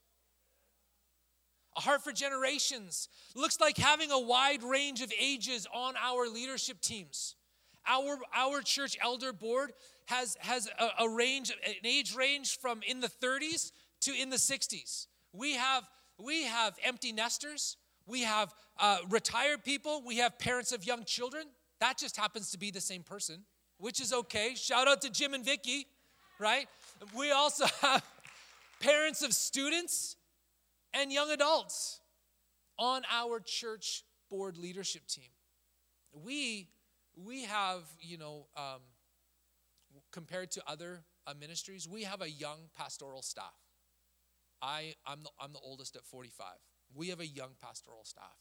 A 1.76 1.80
heart 1.80 2.02
for 2.02 2.12
generations 2.12 3.08
looks 3.34 3.60
like 3.60 3.76
having 3.76 4.10
a 4.10 4.18
wide 4.18 4.62
range 4.62 5.02
of 5.02 5.12
ages 5.20 5.66
on 5.74 5.94
our 6.02 6.26
leadership 6.26 6.80
teams. 6.80 7.34
Our, 7.86 8.18
our 8.34 8.62
church 8.62 8.96
elder 9.00 9.32
board 9.32 9.72
has, 10.06 10.36
has 10.40 10.68
a, 10.78 11.04
a 11.04 11.08
range, 11.08 11.50
an 11.50 11.74
age 11.84 12.14
range 12.16 12.58
from 12.58 12.80
in 12.86 13.00
the 13.00 13.08
30s 13.08 13.72
to 14.02 14.14
in 14.18 14.30
the 14.30 14.36
60s. 14.36 15.06
We 15.32 15.54
have, 15.54 15.88
we 16.18 16.44
have 16.44 16.76
empty 16.82 17.12
nesters, 17.12 17.76
we 18.06 18.22
have 18.22 18.54
uh, 18.80 18.98
retired 19.10 19.62
people, 19.62 20.02
we 20.04 20.16
have 20.16 20.38
parents 20.38 20.72
of 20.72 20.86
young 20.86 21.04
children. 21.04 21.44
That 21.80 21.98
just 21.98 22.16
happens 22.16 22.50
to 22.52 22.58
be 22.58 22.70
the 22.70 22.80
same 22.80 23.02
person, 23.02 23.42
which 23.76 24.00
is 24.00 24.12
okay. 24.12 24.54
Shout 24.54 24.88
out 24.88 25.02
to 25.02 25.10
Jim 25.10 25.34
and 25.34 25.44
Vicky, 25.44 25.86
right? 26.38 26.66
We 27.14 27.32
also 27.32 27.66
have 27.82 28.02
parents 28.80 29.22
of 29.22 29.32
students, 29.32 30.16
and 30.96 31.12
young 31.12 31.30
adults 31.30 32.00
on 32.78 33.02
our 33.10 33.40
church 33.40 34.04
board 34.30 34.56
leadership 34.56 35.06
team. 35.06 35.28
We, 36.12 36.68
we 37.14 37.44
have, 37.44 37.82
you 38.00 38.18
know, 38.18 38.46
um, 38.56 38.80
compared 40.10 40.50
to 40.52 40.62
other 40.66 41.02
uh, 41.26 41.34
ministries, 41.38 41.88
we 41.88 42.04
have 42.04 42.22
a 42.22 42.30
young 42.30 42.58
pastoral 42.76 43.22
staff. 43.22 43.54
I, 44.62 44.94
I'm, 45.06 45.22
the, 45.22 45.30
I'm 45.40 45.52
the 45.52 45.58
oldest 45.58 45.96
at 45.96 46.04
45. 46.04 46.46
We 46.94 47.08
have 47.08 47.20
a 47.20 47.26
young 47.26 47.50
pastoral 47.60 48.04
staff. 48.04 48.36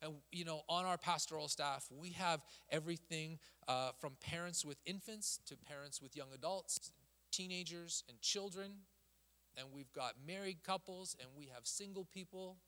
And, 0.00 0.14
you 0.30 0.44
know, 0.44 0.62
on 0.68 0.84
our 0.84 0.98
pastoral 0.98 1.48
staff, 1.48 1.86
we 1.90 2.10
have 2.10 2.40
everything 2.70 3.38
uh, 3.66 3.90
from 4.00 4.12
parents 4.20 4.64
with 4.64 4.78
infants 4.86 5.40
to 5.46 5.56
parents 5.56 6.00
with 6.00 6.16
young 6.16 6.28
adults, 6.34 6.92
teenagers, 7.32 8.04
and 8.08 8.20
children, 8.20 8.70
and 9.58 9.68
we've 9.72 9.92
got 9.92 10.14
married 10.26 10.62
couples, 10.62 11.16
and 11.20 11.28
we 11.36 11.46
have 11.52 11.66
single 11.66 12.04
people. 12.04 12.58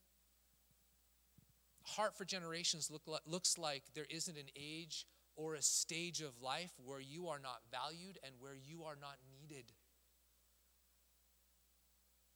Heart 1.85 2.17
for 2.17 2.25
Generations 2.25 2.91
look 2.91 3.03
like, 3.07 3.23
looks 3.27 3.57
like 3.57 3.85
there 3.95 4.07
isn't 4.11 4.37
an 4.37 4.51
age 4.57 5.07
or 5.37 5.55
a 5.55 5.63
stage 5.63 6.21
of 6.21 6.43
life 6.43 6.73
where 6.85 7.01
you 7.01 7.29
are 7.29 7.39
not 7.39 7.61
valued 7.71 8.19
and 8.25 8.35
where 8.39 8.55
you 8.55 8.85
are 8.85 8.97
not 9.01 9.17
needed. 9.31 9.73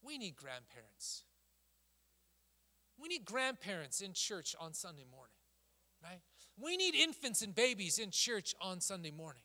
We 0.02 0.18
need 0.18 0.36
grandparents. 0.36 1.24
We 2.98 3.08
need 3.08 3.24
grandparents 3.24 4.00
in 4.00 4.12
church 4.12 4.54
on 4.60 4.72
Sunday 4.72 5.04
morning, 5.10 5.36
right? 6.02 6.20
We 6.60 6.76
need 6.76 6.94
infants 6.94 7.42
and 7.42 7.54
babies 7.54 7.98
in 7.98 8.10
church 8.10 8.54
on 8.60 8.80
Sunday 8.80 9.10
morning. 9.10 9.42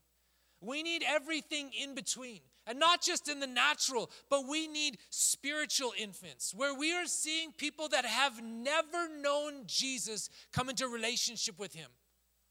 We 0.61 0.83
need 0.83 1.03
everything 1.07 1.71
in 1.81 1.95
between. 1.95 2.41
And 2.67 2.77
not 2.79 3.01
just 3.01 3.29
in 3.29 3.39
the 3.39 3.47
natural, 3.47 4.11
but 4.29 4.47
we 4.47 4.67
need 4.67 4.99
spiritual 5.09 5.91
infants 5.97 6.53
where 6.53 6.75
we 6.75 6.93
are 6.93 7.07
seeing 7.07 7.51
people 7.51 7.89
that 7.89 8.05
have 8.05 8.43
never 8.43 9.09
known 9.09 9.63
Jesus 9.65 10.29
come 10.53 10.69
into 10.69 10.87
relationship 10.87 11.57
with 11.57 11.73
him. 11.73 11.89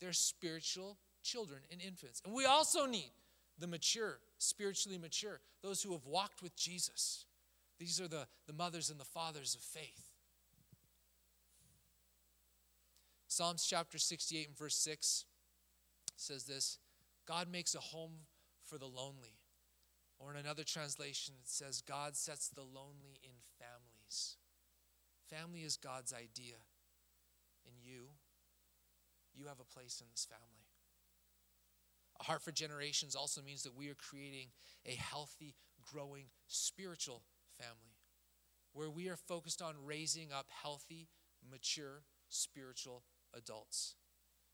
They're 0.00 0.12
spiritual 0.12 0.98
children 1.22 1.60
and 1.70 1.80
infants. 1.80 2.20
And 2.24 2.34
we 2.34 2.46
also 2.46 2.86
need 2.86 3.10
the 3.58 3.66
mature, 3.66 4.18
spiritually 4.38 4.98
mature, 4.98 5.40
those 5.62 5.82
who 5.82 5.92
have 5.92 6.06
walked 6.06 6.42
with 6.42 6.56
Jesus. 6.56 7.26
These 7.78 8.00
are 8.00 8.08
the, 8.08 8.26
the 8.46 8.52
mothers 8.52 8.90
and 8.90 8.98
the 8.98 9.04
fathers 9.04 9.54
of 9.54 9.60
faith. 9.60 10.02
Psalms 13.28 13.64
chapter 13.64 13.98
68 13.98 14.48
and 14.48 14.58
verse 14.58 14.74
6 14.76 15.26
says 16.16 16.44
this 16.44 16.78
God 17.28 17.52
makes 17.52 17.75
a 17.75 17.80
home 17.80 18.25
for 18.64 18.78
the 18.78 18.87
lonely. 18.87 19.37
Or 20.18 20.32
in 20.32 20.38
another 20.38 20.64
translation, 20.64 21.35
it 21.40 21.49
says, 21.49 21.82
God 21.82 22.16
sets 22.16 22.49
the 22.49 22.62
lonely 22.62 23.20
in 23.23 23.35
families. 23.58 24.37
Family 25.28 25.61
is 25.61 25.76
God's 25.76 26.14
idea. 26.14 26.56
And 27.66 27.76
you, 27.80 28.08
you 29.35 29.47
have 29.47 29.61
a 29.61 29.75
place 29.75 30.00
in 30.00 30.06
this 30.11 30.26
family. 30.28 30.64
A 32.18 32.25
heart 32.25 32.42
for 32.42 32.50
generations 32.50 33.14
also 33.14 33.42
means 33.42 33.62
that 33.62 33.76
we 33.76 33.90
are 33.90 33.94
creating 33.94 34.49
a 34.87 34.94
healthy, 34.94 35.54
growing 35.92 36.25
spiritual 36.47 37.23
family 37.58 37.99
where 38.73 38.90
we 38.90 39.08
are 39.08 39.16
focused 39.16 39.62
on 39.62 39.75
raising 39.85 40.32
up 40.32 40.47
healthy, 40.62 41.08
mature 41.49 42.02
spiritual 42.28 43.02
adults. 43.35 43.97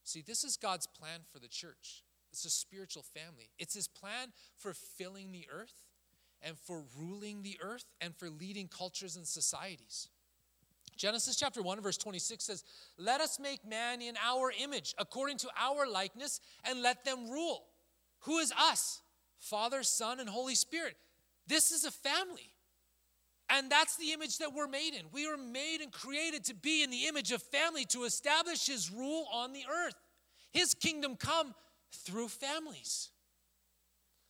See, 0.02 0.22
this 0.22 0.44
is 0.44 0.56
God's 0.56 0.86
plan 0.86 1.20
for 1.30 1.38
the 1.38 1.48
church. 1.48 2.02
It's 2.34 2.44
a 2.44 2.50
spiritual 2.50 3.04
family. 3.04 3.48
It's 3.60 3.74
his 3.74 3.86
plan 3.86 4.32
for 4.56 4.74
filling 4.74 5.30
the 5.30 5.46
earth 5.52 5.84
and 6.42 6.58
for 6.58 6.82
ruling 6.98 7.44
the 7.44 7.56
earth 7.62 7.84
and 8.00 8.12
for 8.12 8.28
leading 8.28 8.66
cultures 8.66 9.14
and 9.14 9.24
societies. 9.24 10.08
Genesis 10.96 11.36
chapter 11.36 11.62
1, 11.62 11.80
verse 11.80 11.96
26 11.96 12.42
says, 12.42 12.64
Let 12.98 13.20
us 13.20 13.38
make 13.38 13.64
man 13.64 14.02
in 14.02 14.16
our 14.20 14.52
image, 14.60 14.96
according 14.98 15.36
to 15.38 15.48
our 15.56 15.88
likeness, 15.88 16.40
and 16.64 16.82
let 16.82 17.04
them 17.04 17.30
rule. 17.30 17.66
Who 18.22 18.38
is 18.38 18.52
us? 18.58 19.00
Father, 19.38 19.84
Son, 19.84 20.18
and 20.18 20.28
Holy 20.28 20.56
Spirit. 20.56 20.96
This 21.46 21.70
is 21.70 21.84
a 21.84 21.92
family. 21.92 22.50
And 23.48 23.70
that's 23.70 23.96
the 23.96 24.10
image 24.10 24.38
that 24.38 24.52
we're 24.52 24.66
made 24.66 24.94
in. 24.94 25.02
We 25.12 25.28
are 25.28 25.36
made 25.36 25.82
and 25.82 25.92
created 25.92 26.42
to 26.46 26.54
be 26.54 26.82
in 26.82 26.90
the 26.90 27.06
image 27.06 27.30
of 27.30 27.44
family 27.44 27.84
to 27.90 28.02
establish 28.02 28.66
his 28.66 28.90
rule 28.90 29.26
on 29.32 29.52
the 29.52 29.62
earth. 29.86 29.94
His 30.50 30.74
kingdom 30.74 31.14
come 31.14 31.54
through 31.94 32.28
families. 32.28 33.10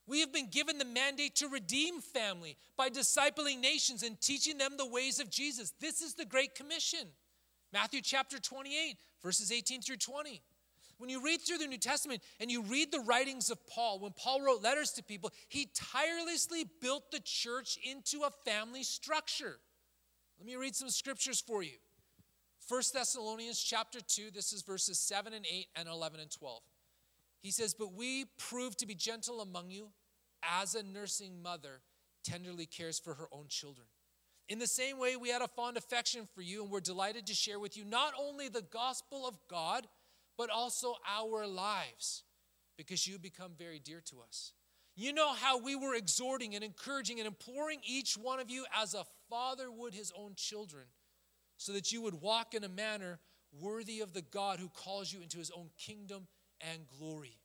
We 0.06 0.20
have 0.20 0.32
been 0.32 0.48
given 0.50 0.78
the 0.78 0.84
mandate 0.84 1.36
to 1.36 1.48
redeem 1.48 2.00
family 2.00 2.56
by 2.76 2.90
discipling 2.90 3.60
nations 3.60 4.02
and 4.02 4.20
teaching 4.20 4.58
them 4.58 4.72
the 4.76 4.86
ways 4.86 5.18
of 5.18 5.30
Jesus. 5.30 5.72
This 5.80 6.02
is 6.02 6.14
the 6.14 6.26
Great 6.26 6.54
Commission. 6.54 7.08
Matthew 7.72 8.02
chapter 8.02 8.38
28, 8.38 8.96
verses 9.22 9.50
18 9.50 9.80
through 9.80 9.96
20. 9.96 10.42
When 10.98 11.10
you 11.10 11.24
read 11.24 11.40
through 11.40 11.58
the 11.58 11.66
New 11.66 11.78
Testament 11.78 12.22
and 12.38 12.50
you 12.50 12.62
read 12.62 12.92
the 12.92 13.00
writings 13.00 13.50
of 13.50 13.66
Paul, 13.66 13.98
when 13.98 14.12
Paul 14.12 14.42
wrote 14.42 14.62
letters 14.62 14.92
to 14.92 15.02
people, 15.02 15.32
he 15.48 15.68
tirelessly 15.74 16.64
built 16.80 17.10
the 17.10 17.20
church 17.24 17.78
into 17.82 18.22
a 18.24 18.30
family 18.48 18.82
structure. 18.84 19.56
Let 20.38 20.46
me 20.46 20.56
read 20.56 20.76
some 20.76 20.90
scriptures 20.90 21.40
for 21.40 21.62
you. 21.62 21.78
1 22.68 22.82
Thessalonians 22.92 23.60
chapter 23.60 24.00
2, 24.00 24.30
this 24.32 24.52
is 24.52 24.62
verses 24.62 24.98
7 24.98 25.32
and 25.32 25.44
8 25.50 25.66
and 25.76 25.88
11 25.88 26.20
and 26.20 26.30
12. 26.30 26.62
He 27.44 27.50
says, 27.50 27.74
But 27.74 27.92
we 27.92 28.24
prove 28.38 28.74
to 28.78 28.86
be 28.86 28.94
gentle 28.94 29.42
among 29.42 29.70
you 29.70 29.90
as 30.42 30.74
a 30.74 30.82
nursing 30.82 31.42
mother 31.42 31.82
tenderly 32.24 32.64
cares 32.64 32.98
for 32.98 33.12
her 33.12 33.28
own 33.30 33.48
children. 33.48 33.86
In 34.48 34.58
the 34.58 34.66
same 34.66 34.98
way, 34.98 35.16
we 35.16 35.28
had 35.28 35.42
a 35.42 35.48
fond 35.48 35.76
affection 35.76 36.26
for 36.34 36.40
you 36.40 36.62
and 36.62 36.72
we're 36.72 36.80
delighted 36.80 37.26
to 37.26 37.34
share 37.34 37.60
with 37.60 37.76
you 37.76 37.84
not 37.84 38.14
only 38.18 38.48
the 38.48 38.64
gospel 38.72 39.28
of 39.28 39.36
God, 39.50 39.86
but 40.38 40.48
also 40.48 40.94
our 41.06 41.46
lives 41.46 42.24
because 42.78 43.06
you 43.06 43.18
become 43.18 43.52
very 43.58 43.78
dear 43.78 44.00
to 44.06 44.22
us. 44.26 44.54
You 44.96 45.12
know 45.12 45.34
how 45.34 45.58
we 45.58 45.76
were 45.76 45.94
exhorting 45.94 46.54
and 46.54 46.64
encouraging 46.64 47.18
and 47.20 47.26
imploring 47.26 47.80
each 47.84 48.14
one 48.16 48.40
of 48.40 48.50
you 48.50 48.64
as 48.74 48.94
a 48.94 49.04
father 49.28 49.70
would 49.70 49.92
his 49.92 50.10
own 50.16 50.32
children, 50.34 50.84
so 51.58 51.72
that 51.72 51.92
you 51.92 52.00
would 52.00 52.14
walk 52.14 52.54
in 52.54 52.64
a 52.64 52.68
manner 52.68 53.18
worthy 53.60 54.00
of 54.00 54.14
the 54.14 54.22
God 54.22 54.60
who 54.60 54.68
calls 54.70 55.12
you 55.12 55.20
into 55.20 55.38
his 55.38 55.50
own 55.50 55.68
kingdom 55.76 56.26
and 56.72 56.82
glory. 56.98 57.38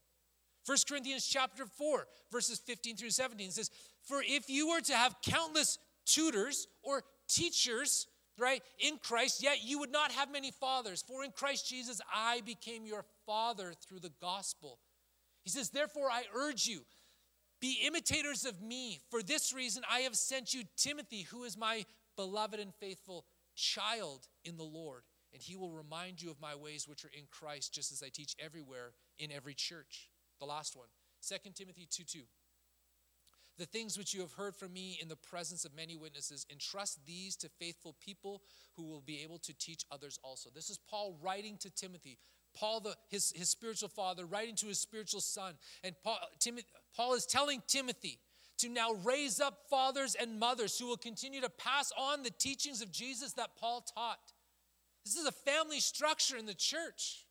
1 0.66 0.78
Corinthians 0.88 1.26
chapter 1.26 1.66
4, 1.66 2.06
verses 2.30 2.58
15 2.58 2.96
through 2.96 3.10
17 3.10 3.50
says, 3.50 3.70
For 4.02 4.22
if 4.24 4.48
you 4.48 4.68
were 4.68 4.80
to 4.82 4.94
have 4.94 5.16
countless 5.22 5.78
tutors 6.06 6.66
or 6.82 7.02
teachers, 7.28 8.06
right, 8.38 8.62
in 8.78 8.98
Christ, 8.98 9.42
yet 9.42 9.64
you 9.64 9.78
would 9.78 9.90
not 9.90 10.12
have 10.12 10.30
many 10.30 10.50
fathers, 10.50 11.02
for 11.06 11.24
in 11.24 11.30
Christ 11.32 11.68
Jesus 11.68 12.00
I 12.14 12.42
became 12.44 12.86
your 12.86 13.04
father 13.26 13.72
through 13.72 14.00
the 14.00 14.12
gospel. 14.20 14.78
He 15.42 15.50
says, 15.50 15.70
Therefore 15.70 16.10
I 16.10 16.24
urge 16.34 16.66
you, 16.66 16.80
be 17.60 17.78
imitators 17.84 18.44
of 18.44 18.60
me. 18.62 19.00
For 19.10 19.22
this 19.22 19.52
reason 19.52 19.82
I 19.90 20.00
have 20.00 20.16
sent 20.16 20.54
you 20.54 20.62
Timothy, 20.76 21.22
who 21.22 21.44
is 21.44 21.56
my 21.56 21.84
beloved 22.16 22.60
and 22.60 22.74
faithful 22.74 23.24
child 23.56 24.28
in 24.44 24.56
the 24.56 24.62
Lord 24.62 25.02
and 25.32 25.42
he 25.42 25.56
will 25.56 25.70
remind 25.70 26.20
you 26.20 26.30
of 26.30 26.40
my 26.40 26.54
ways 26.54 26.88
which 26.88 27.04
are 27.04 27.10
in 27.16 27.24
Christ, 27.30 27.72
just 27.72 27.92
as 27.92 28.02
I 28.02 28.08
teach 28.08 28.34
everywhere 28.38 28.92
in 29.20 29.30
every 29.30 29.54
church. 29.54 30.08
The 30.40 30.46
last 30.46 30.74
one, 30.74 30.88
2 31.28 31.50
Timothy 31.54 31.86
2 31.88 32.02
2. 32.02 32.20
The 33.58 33.66
things 33.66 33.98
which 33.98 34.14
you 34.14 34.22
have 34.22 34.32
heard 34.32 34.56
from 34.56 34.72
me 34.72 34.98
in 35.02 35.08
the 35.08 35.16
presence 35.16 35.66
of 35.66 35.76
many 35.76 35.94
witnesses, 35.94 36.46
entrust 36.50 37.04
these 37.06 37.36
to 37.36 37.50
faithful 37.60 37.94
people 38.00 38.40
who 38.74 38.84
will 38.84 39.02
be 39.02 39.22
able 39.22 39.38
to 39.40 39.52
teach 39.52 39.84
others 39.90 40.18
also. 40.24 40.48
This 40.54 40.70
is 40.70 40.78
Paul 40.88 41.18
writing 41.22 41.58
to 41.58 41.70
Timothy. 41.70 42.16
Paul, 42.54 42.80
the, 42.80 42.94
his, 43.10 43.32
his 43.36 43.50
spiritual 43.50 43.90
father, 43.90 44.24
writing 44.24 44.56
to 44.56 44.66
his 44.66 44.80
spiritual 44.80 45.20
son. 45.20 45.54
And 45.84 45.94
Paul, 46.02 46.18
Timothy, 46.38 46.68
Paul 46.96 47.12
is 47.14 47.26
telling 47.26 47.62
Timothy 47.68 48.18
to 48.58 48.70
now 48.70 48.92
raise 49.04 49.40
up 49.40 49.58
fathers 49.68 50.16
and 50.18 50.38
mothers 50.38 50.78
who 50.78 50.86
will 50.86 50.96
continue 50.96 51.42
to 51.42 51.50
pass 51.50 51.92
on 51.98 52.22
the 52.22 52.30
teachings 52.30 52.80
of 52.80 52.90
Jesus 52.90 53.34
that 53.34 53.56
Paul 53.58 53.84
taught. 53.94 54.32
This 55.04 55.16
is 55.16 55.26
a 55.26 55.32
family 55.32 55.80
structure 55.80 56.36
in 56.36 56.46
the 56.46 56.54
church. 56.54 57.26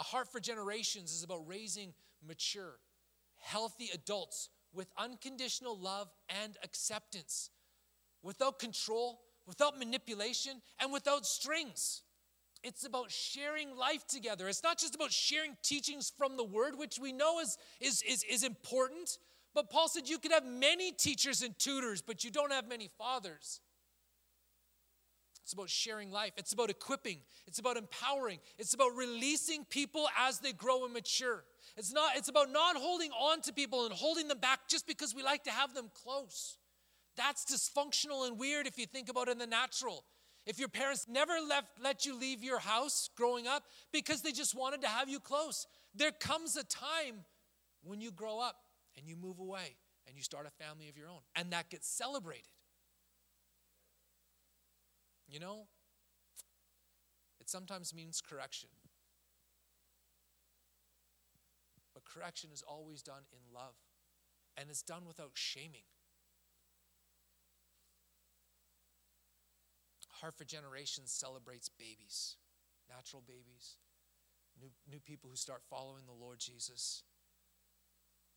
A 0.00 0.02
heart 0.02 0.32
for 0.32 0.40
generations 0.40 1.12
is 1.12 1.22
about 1.22 1.46
raising 1.46 1.92
mature, 2.26 2.78
healthy 3.38 3.90
adults 3.92 4.48
with 4.72 4.88
unconditional 4.96 5.78
love 5.78 6.08
and 6.42 6.56
acceptance, 6.64 7.50
without 8.22 8.58
control, 8.58 9.20
without 9.46 9.78
manipulation, 9.78 10.62
and 10.80 10.90
without 10.90 11.26
strings. 11.26 12.02
It's 12.62 12.86
about 12.86 13.10
sharing 13.10 13.76
life 13.76 14.06
together. 14.06 14.48
It's 14.48 14.62
not 14.62 14.78
just 14.78 14.94
about 14.94 15.12
sharing 15.12 15.56
teachings 15.62 16.12
from 16.16 16.36
the 16.36 16.44
word, 16.44 16.78
which 16.78 16.98
we 16.98 17.12
know 17.12 17.40
is, 17.40 17.58
is, 17.80 18.02
is, 18.02 18.22
is 18.24 18.42
important. 18.42 19.18
But 19.54 19.70
Paul 19.70 19.88
said 19.88 20.08
you 20.08 20.18
could 20.18 20.32
have 20.32 20.46
many 20.46 20.92
teachers 20.92 21.42
and 21.42 21.58
tutors, 21.58 22.00
but 22.00 22.24
you 22.24 22.30
don't 22.30 22.52
have 22.52 22.68
many 22.68 22.88
fathers. 22.98 23.60
It's 25.50 25.54
about 25.56 25.68
sharing 25.68 26.12
life. 26.12 26.30
It's 26.36 26.52
about 26.52 26.70
equipping. 26.70 27.18
It's 27.48 27.58
about 27.58 27.76
empowering. 27.76 28.38
It's 28.56 28.72
about 28.72 28.94
releasing 28.94 29.64
people 29.64 30.06
as 30.16 30.38
they 30.38 30.52
grow 30.52 30.84
and 30.84 30.94
mature. 30.94 31.42
It's 31.76 31.92
not 31.92 32.12
it's 32.14 32.28
about 32.28 32.52
not 32.52 32.76
holding 32.76 33.10
on 33.10 33.40
to 33.40 33.52
people 33.52 33.84
and 33.84 33.92
holding 33.92 34.28
them 34.28 34.38
back 34.38 34.68
just 34.68 34.86
because 34.86 35.12
we 35.12 35.24
like 35.24 35.42
to 35.44 35.50
have 35.50 35.74
them 35.74 35.90
close. 35.92 36.56
That's 37.16 37.44
dysfunctional 37.44 38.28
and 38.28 38.38
weird 38.38 38.68
if 38.68 38.78
you 38.78 38.86
think 38.86 39.08
about 39.08 39.26
it 39.26 39.32
in 39.32 39.38
the 39.38 39.46
natural. 39.48 40.04
If 40.46 40.60
your 40.60 40.68
parents 40.68 41.06
never 41.08 41.32
left 41.44 41.66
let 41.82 42.06
you 42.06 42.16
leave 42.16 42.44
your 42.44 42.60
house 42.60 43.10
growing 43.16 43.48
up 43.48 43.64
because 43.92 44.22
they 44.22 44.30
just 44.30 44.54
wanted 44.54 44.82
to 44.82 44.88
have 44.88 45.08
you 45.08 45.18
close. 45.18 45.66
There 45.96 46.12
comes 46.12 46.54
a 46.54 46.62
time 46.62 47.24
when 47.82 48.00
you 48.00 48.12
grow 48.12 48.38
up 48.38 48.54
and 48.96 49.04
you 49.04 49.16
move 49.16 49.40
away 49.40 49.74
and 50.06 50.16
you 50.16 50.22
start 50.22 50.46
a 50.46 50.64
family 50.64 50.88
of 50.88 50.96
your 50.96 51.08
own 51.08 51.22
and 51.34 51.52
that 51.52 51.70
gets 51.70 51.88
celebrated. 51.88 52.46
You 55.30 55.38
know, 55.38 55.68
it 57.40 57.48
sometimes 57.48 57.94
means 57.94 58.20
correction. 58.20 58.68
But 61.94 62.04
correction 62.04 62.50
is 62.52 62.64
always 62.66 63.00
done 63.00 63.22
in 63.32 63.54
love, 63.54 63.76
and 64.56 64.68
it's 64.70 64.82
done 64.82 65.02
without 65.06 65.32
shaming. 65.34 65.86
Heart 70.20 70.36
for 70.36 70.44
Generations 70.44 71.12
celebrates 71.12 71.68
babies, 71.68 72.36
natural 72.88 73.22
babies, 73.24 73.76
new, 74.60 74.70
new 74.90 74.98
people 74.98 75.30
who 75.30 75.36
start 75.36 75.62
following 75.70 76.06
the 76.06 76.24
Lord 76.24 76.40
Jesus. 76.40 77.04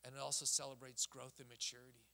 And 0.05 0.13
it 0.13 0.21
also 0.21 0.45
celebrates 0.45 1.07
growth 1.07 1.39
and 1.39 1.49
maturity. 1.49 2.12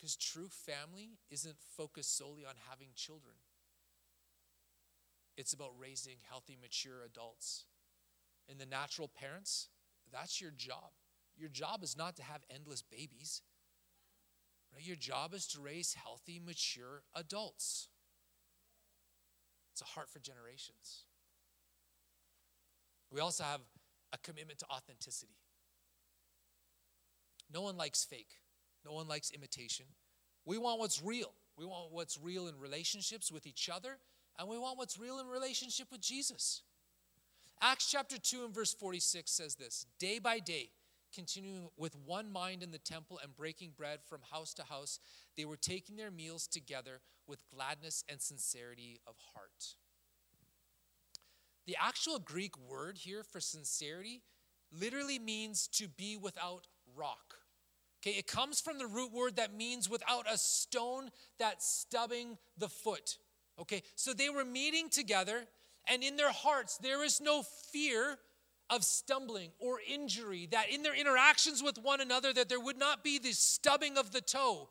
Because 0.00 0.16
true 0.16 0.48
family 0.48 1.18
isn't 1.30 1.56
focused 1.76 2.16
solely 2.16 2.46
on 2.46 2.54
having 2.70 2.88
children, 2.94 3.34
it's 5.36 5.52
about 5.52 5.72
raising 5.78 6.16
healthy, 6.28 6.56
mature 6.58 7.02
adults. 7.04 7.66
And 8.48 8.58
the 8.58 8.66
natural 8.66 9.08
parents, 9.08 9.68
that's 10.10 10.40
your 10.40 10.50
job. 10.50 10.90
Your 11.36 11.50
job 11.50 11.82
is 11.82 11.96
not 11.96 12.16
to 12.16 12.22
have 12.22 12.42
endless 12.52 12.82
babies. 12.82 13.42
Right? 14.72 14.84
Your 14.84 14.96
job 14.96 15.34
is 15.34 15.46
to 15.48 15.60
raise 15.60 15.94
healthy, 15.94 16.40
mature 16.44 17.02
adults. 17.14 17.88
It's 19.72 19.82
a 19.82 19.84
heart 19.84 20.08
for 20.08 20.18
generations. 20.18 21.04
We 23.10 23.20
also 23.20 23.44
have 23.44 23.60
a 24.12 24.18
commitment 24.18 24.58
to 24.60 24.66
authenticity. 24.70 25.36
No 27.52 27.62
one 27.62 27.76
likes 27.76 28.04
fake, 28.04 28.38
no 28.84 28.92
one 28.92 29.08
likes 29.08 29.30
imitation. 29.30 29.86
We 30.44 30.58
want 30.58 30.80
what's 30.80 31.02
real. 31.02 31.32
We 31.56 31.66
want 31.66 31.92
what's 31.92 32.18
real 32.18 32.48
in 32.48 32.58
relationships 32.58 33.30
with 33.30 33.46
each 33.46 33.68
other, 33.68 33.98
and 34.38 34.48
we 34.48 34.58
want 34.58 34.78
what's 34.78 34.98
real 34.98 35.18
in 35.18 35.26
relationship 35.26 35.88
with 35.92 36.00
Jesus. 36.00 36.62
Acts 37.60 37.90
chapter 37.90 38.16
2 38.16 38.44
and 38.44 38.54
verse 38.54 38.72
46 38.72 39.30
says 39.30 39.56
this 39.56 39.86
Day 39.98 40.18
by 40.18 40.38
day, 40.38 40.70
continuing 41.14 41.68
with 41.76 41.94
one 42.06 42.32
mind 42.32 42.62
in 42.62 42.70
the 42.70 42.78
temple 42.78 43.20
and 43.22 43.36
breaking 43.36 43.72
bread 43.76 43.98
from 44.08 44.20
house 44.30 44.54
to 44.54 44.62
house, 44.62 44.98
they 45.36 45.44
were 45.44 45.56
taking 45.56 45.96
their 45.96 46.10
meals 46.10 46.46
together 46.46 47.00
with 47.26 47.44
gladness 47.54 48.04
and 48.08 48.20
sincerity 48.20 49.00
of 49.06 49.14
heart. 49.34 49.74
The 51.66 51.76
actual 51.80 52.18
Greek 52.18 52.56
word 52.58 52.98
here 52.98 53.22
for 53.22 53.40
sincerity 53.40 54.22
literally 54.72 55.18
means 55.18 55.68
to 55.68 55.88
be 55.88 56.16
without 56.16 56.66
rock. 56.96 57.39
Okay, 58.02 58.16
it 58.16 58.26
comes 58.26 58.60
from 58.60 58.78
the 58.78 58.86
root 58.86 59.12
word 59.12 59.36
that 59.36 59.54
means 59.54 59.90
without 59.90 60.24
a 60.30 60.38
stone 60.38 61.10
that's 61.38 61.68
stubbing 61.68 62.38
the 62.56 62.68
foot. 62.68 63.18
Okay, 63.58 63.82
so 63.94 64.14
they 64.14 64.30
were 64.30 64.44
meeting 64.44 64.88
together, 64.88 65.42
and 65.86 66.02
in 66.02 66.16
their 66.16 66.32
hearts, 66.32 66.78
there 66.78 67.04
is 67.04 67.20
no 67.20 67.42
fear 67.72 68.18
of 68.70 68.84
stumbling 68.84 69.50
or 69.58 69.80
injury, 69.86 70.48
that 70.50 70.70
in 70.70 70.82
their 70.82 70.94
interactions 70.94 71.62
with 71.62 71.76
one 71.76 72.00
another, 72.00 72.32
that 72.32 72.48
there 72.48 72.60
would 72.60 72.78
not 72.78 73.02
be 73.02 73.18
the 73.18 73.32
stubbing 73.32 73.98
of 73.98 74.12
the 74.12 74.20
toe. 74.20 74.68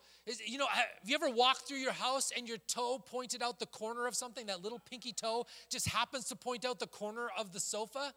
You 0.47 0.57
know, 0.57 0.67
have 0.71 0.87
you 1.05 1.15
ever 1.15 1.29
walked 1.29 1.67
through 1.67 1.79
your 1.79 1.91
house 1.91 2.31
and 2.35 2.47
your 2.47 2.57
toe 2.57 2.97
pointed 2.97 3.43
out 3.43 3.59
the 3.59 3.65
corner 3.65 4.07
of 4.07 4.15
something? 4.15 4.45
That 4.45 4.63
little 4.63 4.79
pinky 4.79 5.11
toe 5.11 5.45
just 5.69 5.89
happens 5.89 6.25
to 6.29 6.35
point 6.35 6.65
out 6.65 6.79
the 6.79 6.87
corner 6.87 7.27
of 7.37 7.51
the 7.51 7.59
sofa? 7.59 8.13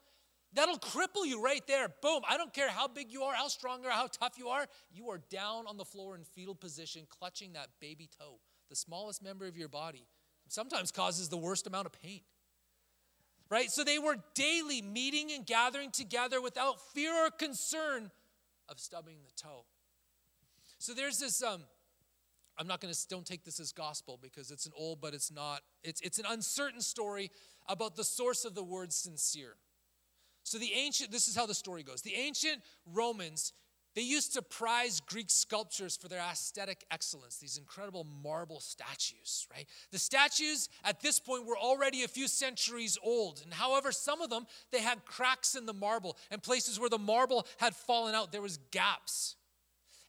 That'll 0.53 0.77
cripple 0.77 1.25
you 1.25 1.43
right 1.43 1.65
there. 1.67 1.87
Boom. 2.01 2.21
I 2.29 2.37
don't 2.37 2.53
care 2.53 2.69
how 2.69 2.87
big 2.87 3.11
you 3.11 3.23
are, 3.23 3.33
how 3.33 3.47
strong 3.47 3.85
or 3.85 3.89
how 3.89 4.07
tough 4.07 4.37
you 4.37 4.49
are. 4.49 4.67
You 4.91 5.09
are 5.09 5.19
down 5.29 5.65
on 5.67 5.77
the 5.77 5.85
floor 5.85 6.15
in 6.15 6.23
fetal 6.23 6.55
position, 6.55 7.07
clutching 7.09 7.53
that 7.53 7.69
baby 7.79 8.09
toe, 8.19 8.39
the 8.69 8.75
smallest 8.75 9.23
member 9.23 9.47
of 9.47 9.57
your 9.57 9.69
body. 9.69 10.05
Sometimes 10.47 10.91
causes 10.91 11.29
the 11.29 11.37
worst 11.37 11.65
amount 11.65 11.87
of 11.87 11.93
pain 11.93 12.21
right? 13.53 13.69
So 13.69 13.83
they 13.83 13.99
were 13.99 14.15
daily 14.33 14.81
meeting 14.81 15.31
and 15.31 15.45
gathering 15.45 15.91
together 15.91 16.41
without 16.41 16.81
fear 16.93 17.13
or 17.13 17.29
concern 17.29 18.09
of 18.67 18.79
stubbing 18.79 19.17
the 19.23 19.31
toe. 19.41 19.65
So 20.79 20.93
there's 20.93 21.19
this 21.19 21.43
um 21.43 21.63
I'm 22.57 22.67
not 22.67 22.81
going 22.81 22.93
to 22.93 22.99
don't 23.09 23.25
take 23.25 23.43
this 23.43 23.59
as 23.59 23.71
gospel 23.71 24.19
because 24.21 24.51
it's 24.51 24.65
an 24.65 24.73
old 24.75 25.01
but 25.01 25.13
it's 25.13 25.31
not 25.31 25.61
it's 25.83 26.01
it's 26.01 26.17
an 26.17 26.25
uncertain 26.27 26.81
story 26.81 27.29
about 27.67 27.95
the 27.95 28.03
source 28.03 28.43
of 28.43 28.55
the 28.55 28.63
word 28.63 28.91
sincere. 28.91 29.55
So 30.43 30.57
the 30.57 30.71
ancient 30.73 31.11
this 31.11 31.27
is 31.27 31.35
how 31.35 31.45
the 31.45 31.53
story 31.53 31.83
goes. 31.83 32.01
The 32.01 32.15
ancient 32.15 32.61
Romans 32.85 33.53
they 33.95 34.01
used 34.01 34.33
to 34.33 34.41
prize 34.41 34.99
Greek 35.01 35.29
sculptures 35.29 35.95
for 35.95 36.07
their 36.07 36.19
aesthetic 36.19 36.83
excellence, 36.89 37.37
these 37.37 37.57
incredible 37.57 38.07
marble 38.23 38.59
statues, 38.59 39.47
right? 39.51 39.67
The 39.91 39.99
statues 39.99 40.67
at 40.83 41.01
this 41.01 41.19
point 41.19 41.45
were 41.45 41.57
already 41.57 42.03
a 42.03 42.07
few 42.07 42.27
centuries 42.27 42.97
old. 43.03 43.41
And 43.43 43.53
however, 43.53 43.91
some 43.91 44.21
of 44.21 44.31
them, 44.31 44.47
they 44.71 44.81
had 44.81 45.05
cracks 45.05 45.53
in 45.53 45.67
the 45.67 45.73
marble 45.73 46.17
and 46.31 46.41
places 46.41 46.79
where 46.79 46.89
the 46.89 46.97
marble 46.97 47.45
had 47.57 47.75
fallen 47.75 48.15
out, 48.15 48.31
there 48.31 48.41
was 48.41 48.57
gaps. 48.71 49.35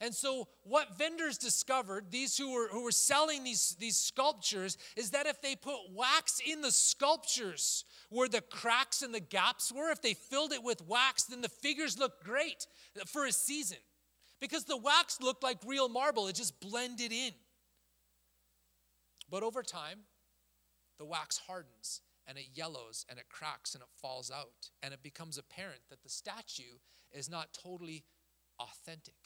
And 0.05 0.15
so, 0.15 0.49
what 0.65 0.99
vendors 0.99 1.39
discovered, 1.39 2.11
these 2.11 2.37
who 2.37 2.53
were, 2.53 2.69
who 2.69 2.85
were 2.85 2.93
selling 2.93 3.43
these, 3.43 3.75
these 3.81 3.97
sculptures, 3.97 4.77
is 4.97 5.13
that 5.13 5.25
if 5.25 5.41
they 5.41 5.57
put 5.57 5.79
wax 5.95 6.43
in 6.47 6.61
the 6.61 6.73
sculptures 6.73 7.87
where 8.11 8.29
the 8.29 8.43
cracks 8.43 9.01
and 9.01 9.15
the 9.15 9.21
gaps 9.21 9.73
were, 9.73 9.91
if 9.91 10.03
they 10.03 10.13
filled 10.13 10.53
it 10.53 10.63
with 10.63 10.87
wax, 10.87 11.25
then 11.25 11.41
the 11.41 11.49
figures 11.49 11.99
looked 11.99 12.23
great 12.23 12.67
for 13.07 13.25
a 13.25 13.33
season. 13.33 13.79
Because 14.43 14.65
the 14.65 14.77
wax 14.77 15.23
looked 15.23 15.43
like 15.43 15.57
real 15.67 15.89
marble, 15.89 16.29
it 16.29 16.37
just 16.37 16.61
blended 16.61 17.11
in. 17.11 17.33
But 19.31 19.43
over 19.43 19.63
time, 19.63 20.01
the 20.99 21.07
wax 21.07 21.39
hardens 21.39 22.03
and 22.27 22.37
it 22.37 22.49
yellows 22.53 23.07
and 23.09 23.19
it 23.19 23.31
cracks 23.31 23.75
and 23.75 23.83
it 23.83 23.89
falls 24.03 24.31
out. 24.31 24.69
And 24.83 24.93
it 24.93 25.03
becomes 25.03 25.39
apparent 25.39 25.81
that 25.89 26.03
the 26.03 26.11
statue 26.11 26.77
is 27.11 27.31
not 27.31 27.55
totally 27.55 28.05
authentic. 28.61 29.24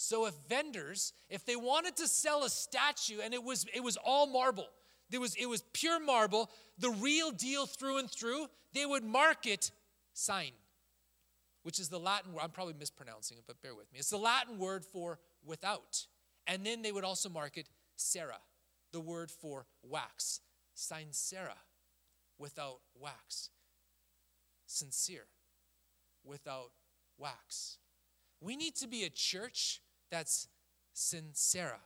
So 0.00 0.26
if 0.26 0.34
vendors, 0.48 1.12
if 1.28 1.44
they 1.44 1.56
wanted 1.56 1.96
to 1.96 2.06
sell 2.06 2.44
a 2.44 2.48
statue 2.48 3.18
and 3.22 3.34
it 3.34 3.42
was 3.42 3.66
it 3.74 3.82
was 3.82 3.96
all 3.96 4.28
marble, 4.28 4.68
it 5.10 5.18
was 5.18 5.34
it 5.34 5.46
was 5.46 5.62
pure 5.72 5.98
marble, 5.98 6.50
the 6.78 6.90
real 6.90 7.32
deal 7.32 7.66
through 7.66 7.98
and 7.98 8.08
through, 8.08 8.46
they 8.72 8.86
would 8.86 9.02
mark 9.02 9.44
it 9.44 9.72
sine, 10.12 10.52
which 11.64 11.80
is 11.80 11.88
the 11.88 11.98
Latin 11.98 12.32
word. 12.32 12.42
I'm 12.44 12.52
probably 12.52 12.74
mispronouncing 12.78 13.38
it, 13.38 13.44
but 13.44 13.60
bear 13.60 13.74
with 13.74 13.92
me. 13.92 13.98
It's 13.98 14.10
the 14.10 14.18
Latin 14.18 14.58
word 14.58 14.84
for 14.84 15.18
without. 15.44 16.06
And 16.46 16.64
then 16.64 16.82
they 16.82 16.92
would 16.92 17.04
also 17.04 17.28
mark 17.28 17.58
it 17.58 17.68
cera, 17.96 18.38
the 18.92 19.00
word 19.00 19.32
for 19.32 19.66
wax. 19.82 20.40
Sincera, 20.76 21.56
without 22.38 22.78
wax. 22.94 23.50
Sincere, 24.64 25.26
without 26.22 26.70
wax. 27.18 27.78
We 28.40 28.54
need 28.54 28.76
to 28.76 28.86
be 28.86 29.02
a 29.02 29.10
church 29.10 29.80
that's 30.10 30.48
sincera, 30.94 31.80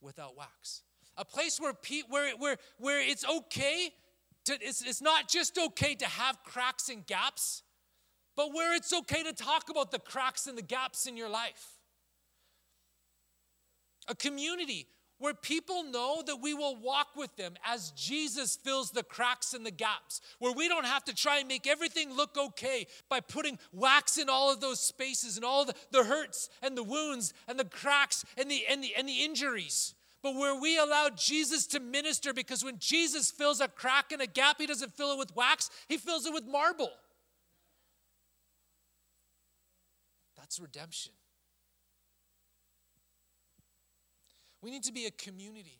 without 0.00 0.36
wax. 0.36 0.82
A 1.16 1.24
place 1.24 1.60
where, 1.60 1.72
pe- 1.72 2.02
where, 2.08 2.36
where, 2.36 2.56
where 2.78 3.00
it's 3.00 3.24
okay 3.24 3.90
to, 4.44 4.58
it's, 4.60 4.82
it's 4.82 5.00
not 5.00 5.28
just 5.28 5.58
okay 5.58 5.94
to 5.94 6.06
have 6.06 6.38
cracks 6.44 6.88
and 6.88 7.06
gaps, 7.06 7.62
but 8.36 8.52
where 8.52 8.74
it's 8.74 8.92
okay 8.92 9.22
to 9.22 9.32
talk 9.32 9.70
about 9.70 9.90
the 9.90 9.98
cracks 9.98 10.46
and 10.46 10.58
the 10.58 10.62
gaps 10.62 11.06
in 11.06 11.16
your 11.16 11.28
life. 11.28 11.78
A 14.08 14.14
community 14.14 14.88
where 15.18 15.34
people 15.34 15.82
know 15.84 16.22
that 16.26 16.42
we 16.42 16.54
will 16.54 16.76
walk 16.76 17.08
with 17.16 17.34
them 17.36 17.54
as 17.64 17.90
Jesus 17.92 18.56
fills 18.56 18.90
the 18.90 19.02
cracks 19.02 19.54
and 19.54 19.64
the 19.64 19.70
gaps, 19.70 20.20
where 20.38 20.52
we 20.52 20.68
don't 20.68 20.86
have 20.86 21.04
to 21.04 21.14
try 21.14 21.38
and 21.38 21.48
make 21.48 21.66
everything 21.66 22.14
look 22.14 22.36
okay 22.36 22.86
by 23.08 23.20
putting 23.20 23.58
wax 23.72 24.18
in 24.18 24.28
all 24.28 24.52
of 24.52 24.60
those 24.60 24.80
spaces 24.80 25.36
and 25.36 25.44
all 25.44 25.64
the, 25.64 25.74
the 25.90 26.04
hurts 26.04 26.50
and 26.62 26.76
the 26.76 26.82
wounds 26.82 27.32
and 27.48 27.58
the 27.58 27.64
cracks 27.64 28.24
and 28.36 28.50
the, 28.50 28.62
and, 28.68 28.82
the, 28.82 28.94
and 28.96 29.08
the 29.08 29.24
injuries. 29.24 29.94
But 30.22 30.34
where 30.34 30.58
we 30.58 30.78
allow 30.78 31.10
Jesus 31.14 31.66
to 31.68 31.80
minister, 31.80 32.34
because 32.34 32.64
when 32.64 32.78
Jesus 32.78 33.30
fills 33.30 33.60
a 33.60 33.68
crack 33.68 34.12
and 34.12 34.20
a 34.20 34.26
gap, 34.26 34.56
he 34.58 34.66
doesn't 34.66 34.92
fill 34.92 35.12
it 35.12 35.18
with 35.18 35.34
wax, 35.36 35.70
he 35.88 35.96
fills 35.96 36.26
it 36.26 36.34
with 36.34 36.46
marble. 36.46 36.90
That's 40.36 40.58
redemption. 40.60 41.12
We 44.66 44.72
need 44.72 44.82
to 44.82 44.92
be 44.92 45.06
a 45.06 45.12
community 45.12 45.78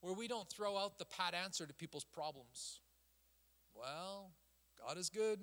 where 0.00 0.14
we 0.14 0.28
don't 0.28 0.48
throw 0.48 0.78
out 0.78 0.98
the 0.98 1.04
pat 1.04 1.34
answer 1.34 1.66
to 1.66 1.74
people's 1.74 2.06
problems. 2.06 2.80
Well, 3.74 4.30
God 4.82 4.96
is 4.96 5.10
good. 5.10 5.40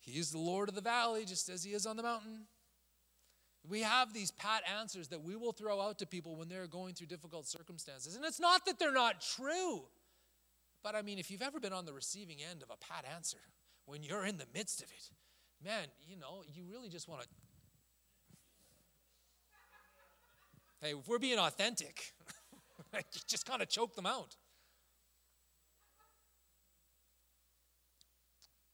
He 0.00 0.18
is 0.18 0.30
the 0.30 0.38
Lord 0.38 0.70
of 0.70 0.74
the 0.74 0.80
valley, 0.80 1.26
just 1.26 1.50
as 1.50 1.62
He 1.62 1.72
is 1.72 1.84
on 1.84 1.98
the 1.98 2.02
mountain. 2.02 2.46
We 3.68 3.82
have 3.82 4.14
these 4.14 4.30
pat 4.30 4.62
answers 4.80 5.08
that 5.08 5.22
we 5.22 5.36
will 5.36 5.52
throw 5.52 5.78
out 5.78 5.98
to 5.98 6.06
people 6.06 6.36
when 6.36 6.48
they're 6.48 6.66
going 6.66 6.94
through 6.94 7.08
difficult 7.08 7.46
circumstances. 7.46 8.16
And 8.16 8.24
it's 8.24 8.40
not 8.40 8.64
that 8.64 8.78
they're 8.78 8.90
not 8.94 9.20
true, 9.20 9.82
but 10.82 10.94
I 10.94 11.02
mean, 11.02 11.18
if 11.18 11.30
you've 11.30 11.42
ever 11.42 11.60
been 11.60 11.74
on 11.74 11.84
the 11.84 11.92
receiving 11.92 12.38
end 12.50 12.62
of 12.62 12.70
a 12.70 12.78
pat 12.78 13.04
answer, 13.14 13.36
when 13.84 14.02
you're 14.02 14.24
in 14.24 14.38
the 14.38 14.46
midst 14.54 14.80
of 14.80 14.88
it, 14.90 15.10
man, 15.62 15.88
you 16.08 16.16
know, 16.16 16.44
you 16.50 16.64
really 16.64 16.88
just 16.88 17.10
want 17.10 17.20
to 17.20 17.28
Hey, 20.80 20.90
if 20.90 21.08
we're 21.08 21.18
being 21.18 21.38
authentic, 21.38 22.12
just 23.26 23.44
kind 23.44 23.62
of 23.62 23.68
choke 23.68 23.96
them 23.96 24.06
out. 24.06 24.36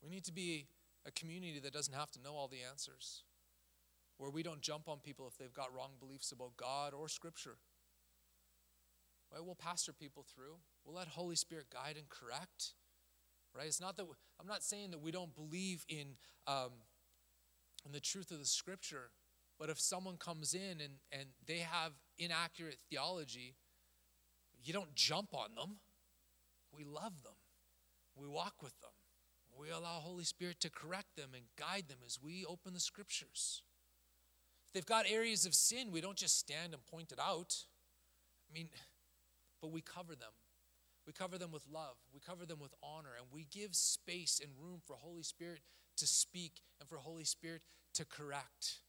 We 0.02 0.10
need 0.10 0.24
to 0.24 0.32
be 0.32 0.66
a 1.06 1.10
community 1.10 1.60
that 1.60 1.72
doesn't 1.72 1.94
have 1.94 2.10
to 2.12 2.20
know 2.20 2.34
all 2.34 2.46
the 2.46 2.58
answers, 2.68 3.22
where 4.18 4.30
we 4.30 4.42
don't 4.42 4.60
jump 4.60 4.86
on 4.86 4.98
people 4.98 5.26
if 5.26 5.38
they've 5.38 5.52
got 5.52 5.74
wrong 5.74 5.92
beliefs 5.98 6.30
about 6.30 6.56
God 6.58 6.92
or 6.92 7.08
Scripture. 7.08 7.56
Right? 9.32 9.42
We'll 9.42 9.54
pastor 9.54 9.94
people 9.94 10.24
through. 10.34 10.56
We'll 10.84 10.96
let 10.96 11.08
Holy 11.08 11.36
Spirit 11.36 11.66
guide 11.72 11.96
and 11.96 12.08
correct. 12.10 12.74
Right? 13.56 13.66
It's 13.66 13.80
not 13.80 13.96
that 13.96 14.04
I'm 14.38 14.46
not 14.46 14.62
saying 14.62 14.90
that 14.90 15.00
we 15.00 15.10
don't 15.10 15.34
believe 15.34 15.86
in 15.88 16.16
um, 16.46 16.72
in 17.86 17.92
the 17.92 18.00
truth 18.00 18.30
of 18.30 18.38
the 18.38 18.44
Scripture, 18.44 19.10
but 19.58 19.70
if 19.70 19.80
someone 19.80 20.16
comes 20.16 20.54
in 20.54 20.80
and, 20.80 20.94
and 21.12 21.26
they 21.46 21.58
have 21.58 21.92
inaccurate 22.18 22.78
theology, 22.90 23.54
you 24.62 24.72
don't 24.72 24.94
jump 24.94 25.34
on 25.34 25.54
them. 25.54 25.76
We 26.76 26.84
love 26.84 27.22
them. 27.22 27.34
We 28.16 28.26
walk 28.26 28.62
with 28.62 28.78
them. 28.80 28.90
We 29.56 29.70
allow 29.70 30.00
Holy 30.00 30.24
Spirit 30.24 30.60
to 30.60 30.70
correct 30.70 31.16
them 31.16 31.30
and 31.34 31.44
guide 31.56 31.84
them 31.88 31.98
as 32.04 32.18
we 32.20 32.44
open 32.44 32.74
the 32.74 32.80
scriptures. 32.80 33.62
If 34.66 34.72
they've 34.72 34.86
got 34.86 35.06
areas 35.08 35.46
of 35.46 35.54
sin, 35.54 35.92
we 35.92 36.00
don't 36.00 36.16
just 36.16 36.38
stand 36.38 36.74
and 36.74 36.84
point 36.86 37.12
it 37.12 37.20
out. 37.20 37.56
I 38.50 38.52
mean, 38.52 38.68
but 39.60 39.70
we 39.70 39.80
cover 39.80 40.16
them. 40.16 40.32
We 41.06 41.12
cover 41.12 41.38
them 41.38 41.52
with 41.52 41.64
love. 41.70 41.96
We 42.12 42.20
cover 42.20 42.46
them 42.46 42.58
with 42.60 42.74
honor. 42.82 43.10
And 43.16 43.26
we 43.32 43.46
give 43.50 43.74
space 43.74 44.40
and 44.42 44.50
room 44.58 44.80
for 44.84 44.96
Holy 44.96 45.22
Spirit 45.22 45.60
to 45.98 46.06
speak 46.06 46.62
and 46.80 46.88
for 46.88 46.96
Holy 46.96 47.24
Spirit 47.24 47.62
to 47.94 48.04
correct. 48.04 48.80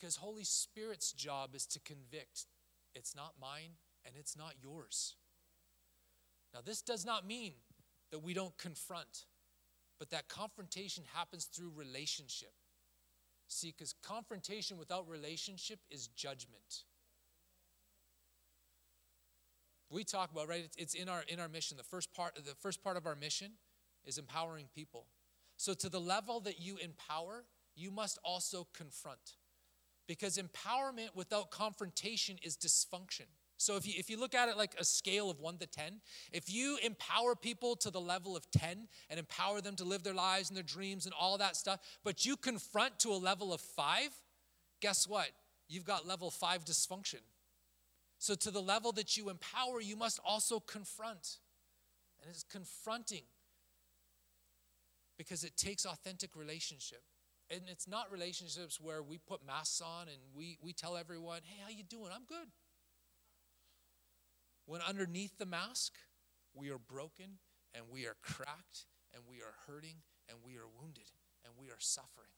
Because 0.00 0.16
Holy 0.16 0.44
Spirit's 0.44 1.12
job 1.12 1.54
is 1.54 1.66
to 1.66 1.80
convict. 1.80 2.46
It's 2.94 3.14
not 3.14 3.34
mine 3.38 3.72
and 4.06 4.14
it's 4.18 4.38
not 4.38 4.54
yours. 4.62 5.16
Now, 6.54 6.60
this 6.64 6.80
does 6.80 7.04
not 7.04 7.26
mean 7.26 7.52
that 8.10 8.20
we 8.20 8.32
don't 8.32 8.56
confront, 8.56 9.26
but 9.98 10.08
that 10.08 10.28
confrontation 10.28 11.04
happens 11.12 11.44
through 11.44 11.72
relationship. 11.76 12.54
See, 13.48 13.74
because 13.76 13.94
confrontation 14.02 14.78
without 14.78 15.06
relationship 15.06 15.78
is 15.90 16.06
judgment. 16.08 16.84
We 19.90 20.04
talk 20.04 20.32
about 20.32 20.48
right. 20.48 20.70
It's 20.78 20.94
in 20.94 21.10
our 21.10 21.22
in 21.28 21.38
our 21.38 21.48
mission. 21.48 21.76
The 21.76 21.82
first 21.82 22.14
part, 22.14 22.34
the 22.36 22.54
first 22.60 22.82
part 22.82 22.96
of 22.96 23.06
our 23.06 23.14
mission, 23.14 23.52
is 24.06 24.16
empowering 24.16 24.68
people. 24.74 25.06
So 25.58 25.74
to 25.74 25.90
the 25.90 26.00
level 26.00 26.40
that 26.40 26.58
you 26.58 26.78
empower, 26.78 27.44
you 27.76 27.90
must 27.90 28.18
also 28.24 28.66
confront, 28.74 29.36
because 30.06 30.38
empowerment 30.38 31.14
without 31.14 31.50
confrontation 31.50 32.36
is 32.42 32.56
dysfunction. 32.56 33.26
So 33.56 33.76
if 33.76 33.86
you, 33.86 33.94
if 33.96 34.10
you 34.10 34.18
look 34.18 34.34
at 34.34 34.48
it 34.48 34.56
like 34.56 34.74
a 34.78 34.84
scale 34.84 35.30
of 35.30 35.38
one 35.38 35.56
to 35.58 35.66
10, 35.66 36.00
if 36.32 36.52
you 36.52 36.78
empower 36.82 37.36
people 37.36 37.76
to 37.76 37.90
the 37.90 38.00
level 38.00 38.36
of 38.36 38.50
10 38.50 38.88
and 39.08 39.20
empower 39.20 39.60
them 39.60 39.76
to 39.76 39.84
live 39.84 40.02
their 40.02 40.14
lives 40.14 40.50
and 40.50 40.56
their 40.56 40.64
dreams 40.64 41.06
and 41.06 41.14
all 41.18 41.38
that 41.38 41.54
stuff, 41.54 41.78
but 42.02 42.26
you 42.26 42.36
confront 42.36 42.98
to 43.00 43.10
a 43.10 43.14
level 43.14 43.52
of 43.54 43.60
five, 43.60 44.10
guess 44.80 45.06
what? 45.06 45.28
You've 45.68 45.84
got 45.84 46.06
level 46.08 46.30
five 46.30 46.64
dysfunction. 46.64 47.20
So 48.18 48.34
to 48.34 48.50
the 48.50 48.60
level 48.60 48.90
that 48.92 49.16
you 49.16 49.30
empower, 49.30 49.80
you 49.80 49.96
must 49.96 50.18
also 50.24 50.58
confront. 50.58 51.38
And 52.20 52.30
it's 52.30 52.44
confronting 52.44 53.24
because 55.16 55.44
it 55.44 55.56
takes 55.56 55.86
authentic 55.86 56.34
relationship. 56.34 57.02
And 57.52 57.60
it's 57.68 57.86
not 57.86 58.10
relationships 58.10 58.80
where 58.80 59.02
we 59.02 59.18
put 59.18 59.46
masks 59.46 59.82
on 59.82 60.08
and 60.08 60.16
we, 60.34 60.56
we 60.62 60.72
tell 60.72 60.96
everyone, 60.96 61.40
hey, 61.44 61.60
how 61.62 61.68
you 61.68 61.82
doing? 61.82 62.10
I'm 62.12 62.24
good. 62.26 62.48
When 64.64 64.80
underneath 64.80 65.36
the 65.36 65.44
mask, 65.44 65.92
we 66.54 66.70
are 66.70 66.78
broken 66.78 67.38
and 67.74 67.84
we 67.92 68.06
are 68.06 68.16
cracked 68.22 68.86
and 69.12 69.22
we 69.28 69.38
are 69.38 69.54
hurting 69.66 69.96
and 70.30 70.38
we 70.42 70.56
are 70.56 70.68
wounded 70.80 71.10
and 71.44 71.52
we 71.58 71.68
are 71.68 71.80
suffering. 71.80 72.32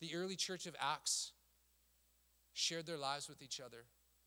The 0.00 0.14
early 0.14 0.36
church 0.36 0.66
of 0.66 0.76
Acts 0.80 1.32
shared 2.52 2.86
their 2.86 2.98
lives 2.98 3.28
with 3.28 3.42
each 3.42 3.60
other 3.60 3.86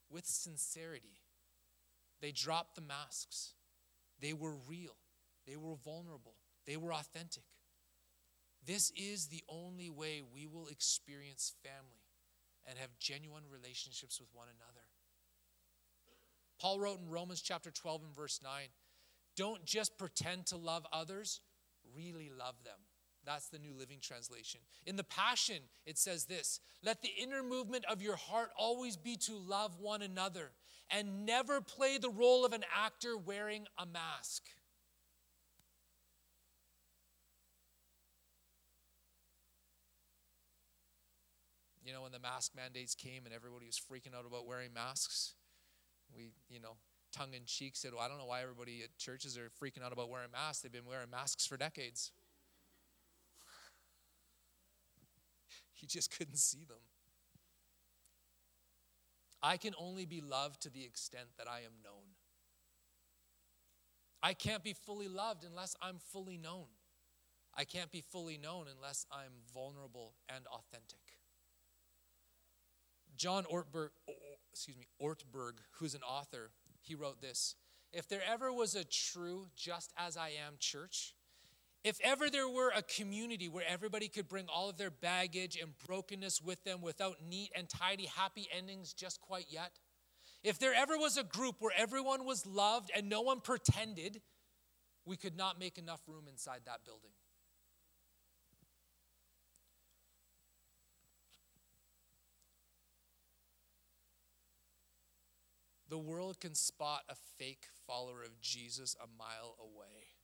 with 0.10 0.25
sincerity. 0.25 1.21
They 2.21 2.32
dropped 2.34 2.75
the 2.75 2.82
masks. 2.82 3.54
They 4.19 4.34
were 4.34 4.56
real. 4.67 4.97
They 5.47 5.56
were 5.56 5.75
vulnerable. 5.75 6.36
They 6.67 6.75
were 6.75 6.93
authentic. 6.93 7.43
This 8.65 8.91
is 8.95 9.28
the 9.28 9.43
only 9.50 9.89
way 9.89 10.21
we 10.34 10.45
will 10.45 10.67
experience 10.67 11.54
family 11.63 12.06
and 12.67 12.78
have 12.78 12.89
genuine 13.00 13.43
relationships 13.52 14.19
with 14.19 14.30
one 14.34 14.47
another. 14.47 14.86
Paul 16.60 16.80
wrote 16.80 17.00
in 17.00 17.10
Romans 17.10 17.41
chapter 17.41 17.71
12 17.71 18.04
and 18.04 18.15
verse 18.15 18.39
9 18.43 18.52
don't 19.36 19.65
just 19.65 19.97
pretend 19.97 20.45
to 20.47 20.58
love 20.58 20.86
others, 20.91 21.39
really 21.95 22.30
love 22.38 22.56
them. 22.63 22.78
That's 23.26 23.47
the 23.47 23.60
New 23.60 23.74
Living 23.74 24.00
Translation. 24.02 24.62
In 24.86 24.95
the 24.95 25.04
Passion, 25.04 25.60
it 25.86 25.97
says 25.97 26.26
this 26.26 26.60
Let 26.84 27.02
the 27.02 27.12
inner 27.19 27.43
movement 27.43 27.86
of 27.86 28.02
your 28.02 28.15
heart 28.15 28.50
always 28.58 28.97
be 28.97 29.15
to 29.17 29.34
love 29.34 29.80
one 29.80 30.02
another 30.02 30.52
and 30.89 31.26
never 31.26 31.62
play 31.62 31.97
the 31.97 32.10
role 32.10 32.45
of 32.45 32.54
an 32.54 32.65
actor 32.76 33.15
wearing 33.17 33.65
a 33.78 33.86
mask. 33.86 34.43
You 41.84 41.94
know, 41.94 42.04
when 42.04 42.12
the 42.12 42.20
mask 42.20 42.52
mandates 42.56 42.94
came 42.94 43.26
and 43.26 43.34
everybody 43.34 43.65
was 43.65 43.80
freaking 43.80 44.17
out 44.17 44.26
about 44.26 44.46
wearing 44.46 44.74
masks, 44.74 45.34
we, 46.15 46.32
you 46.50 46.60
know, 46.60 46.76
tongue 47.12 47.34
in 47.34 47.46
cheek 47.46 47.76
said, 47.76 47.91
Well, 47.94 48.02
I 48.02 48.08
don't 48.08 48.17
know 48.17 48.26
why 48.26 48.41
everybody 48.41 48.82
at 48.84 48.98
churches 48.98 49.38
are 49.38 49.50
freaking 49.62 49.84
out 49.84 49.91
about 49.91 50.10
wearing 50.10 50.32
masks. 50.32 50.62
They've 50.62 50.72
been 50.72 50.86
wearing 50.86 51.10
masks 51.10 51.46
for 51.46 51.58
decades. 51.58 52.12
he 55.74 55.88
just 55.88 56.15
couldn't 56.15 56.38
see 56.38 56.65
them. 56.65 56.78
I 59.44 59.58
can 59.58 59.74
only 59.80 60.06
be 60.06 60.22
loved 60.22 60.62
to 60.62 60.70
the 60.70 60.84
extent 60.84 61.30
that 61.38 61.48
I 61.48 61.60
am 61.60 61.74
known. 61.84 62.15
I 64.22 64.34
can't 64.34 64.63
be 64.63 64.74
fully 64.74 65.08
loved 65.08 65.44
unless 65.44 65.76
I'm 65.82 65.98
fully 66.12 66.38
known. 66.38 66.67
I 67.56 67.65
can't 67.65 67.91
be 67.91 68.02
fully 68.02 68.38
known 68.38 68.67
unless 68.74 69.06
I'm 69.12 69.32
vulnerable 69.54 70.13
and 70.30 70.46
authentic. 70.48 71.11
John 73.21 73.45
Ortberg, 73.53 73.89
excuse 74.51 74.75
me, 74.75 74.88
Ortberg, 74.99 75.60
who's 75.73 75.93
an 75.93 76.01
author, 76.01 76.49
he 76.81 76.95
wrote 76.95 77.21
this 77.21 77.53
If 77.93 78.07
there 78.07 78.23
ever 78.27 78.51
was 78.51 78.73
a 78.73 78.84
true, 78.84 79.45
just 79.55 79.93
as 79.95 80.17
I 80.17 80.29
am 80.29 80.55
church, 80.57 81.13
if 81.84 81.99
ever 82.03 82.31
there 82.31 82.49
were 82.49 82.71
a 82.75 82.81
community 82.81 83.47
where 83.47 83.63
everybody 83.67 84.07
could 84.07 84.27
bring 84.27 84.47
all 84.51 84.71
of 84.71 84.77
their 84.77 84.89
baggage 84.89 85.55
and 85.55 85.77
brokenness 85.86 86.41
with 86.41 86.63
them 86.63 86.81
without 86.81 87.17
neat 87.23 87.51
and 87.55 87.69
tidy, 87.69 88.07
happy 88.07 88.47
endings 88.51 88.91
just 88.91 89.21
quite 89.21 89.45
yet, 89.49 89.77
if 90.43 90.57
there 90.57 90.73
ever 90.73 90.97
was 90.97 91.15
a 91.15 91.23
group 91.23 91.57
where 91.60 91.73
everyone 91.77 92.25
was 92.25 92.47
loved 92.47 92.89
and 92.95 93.07
no 93.07 93.21
one 93.21 93.39
pretended, 93.39 94.23
we 95.05 95.15
could 95.15 95.38
not 95.38 95.60
make 95.60 95.77
enough 95.77 96.01
room 96.07 96.23
inside 96.27 96.62
that 96.65 96.84
building. 96.86 97.12
The 105.91 105.99
world 105.99 106.39
can 106.39 106.56
spot 106.56 107.01
a 107.10 107.15
fake 107.38 107.65
follower 107.86 108.23
of 108.23 108.39
Jesus 108.39 108.95
a 108.95 109.08
mile 109.19 109.58
away. 109.60 110.15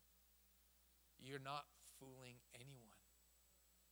You're 1.19 1.43
not 1.43 1.65
fooling 1.99 2.39
anyone. 2.55 2.95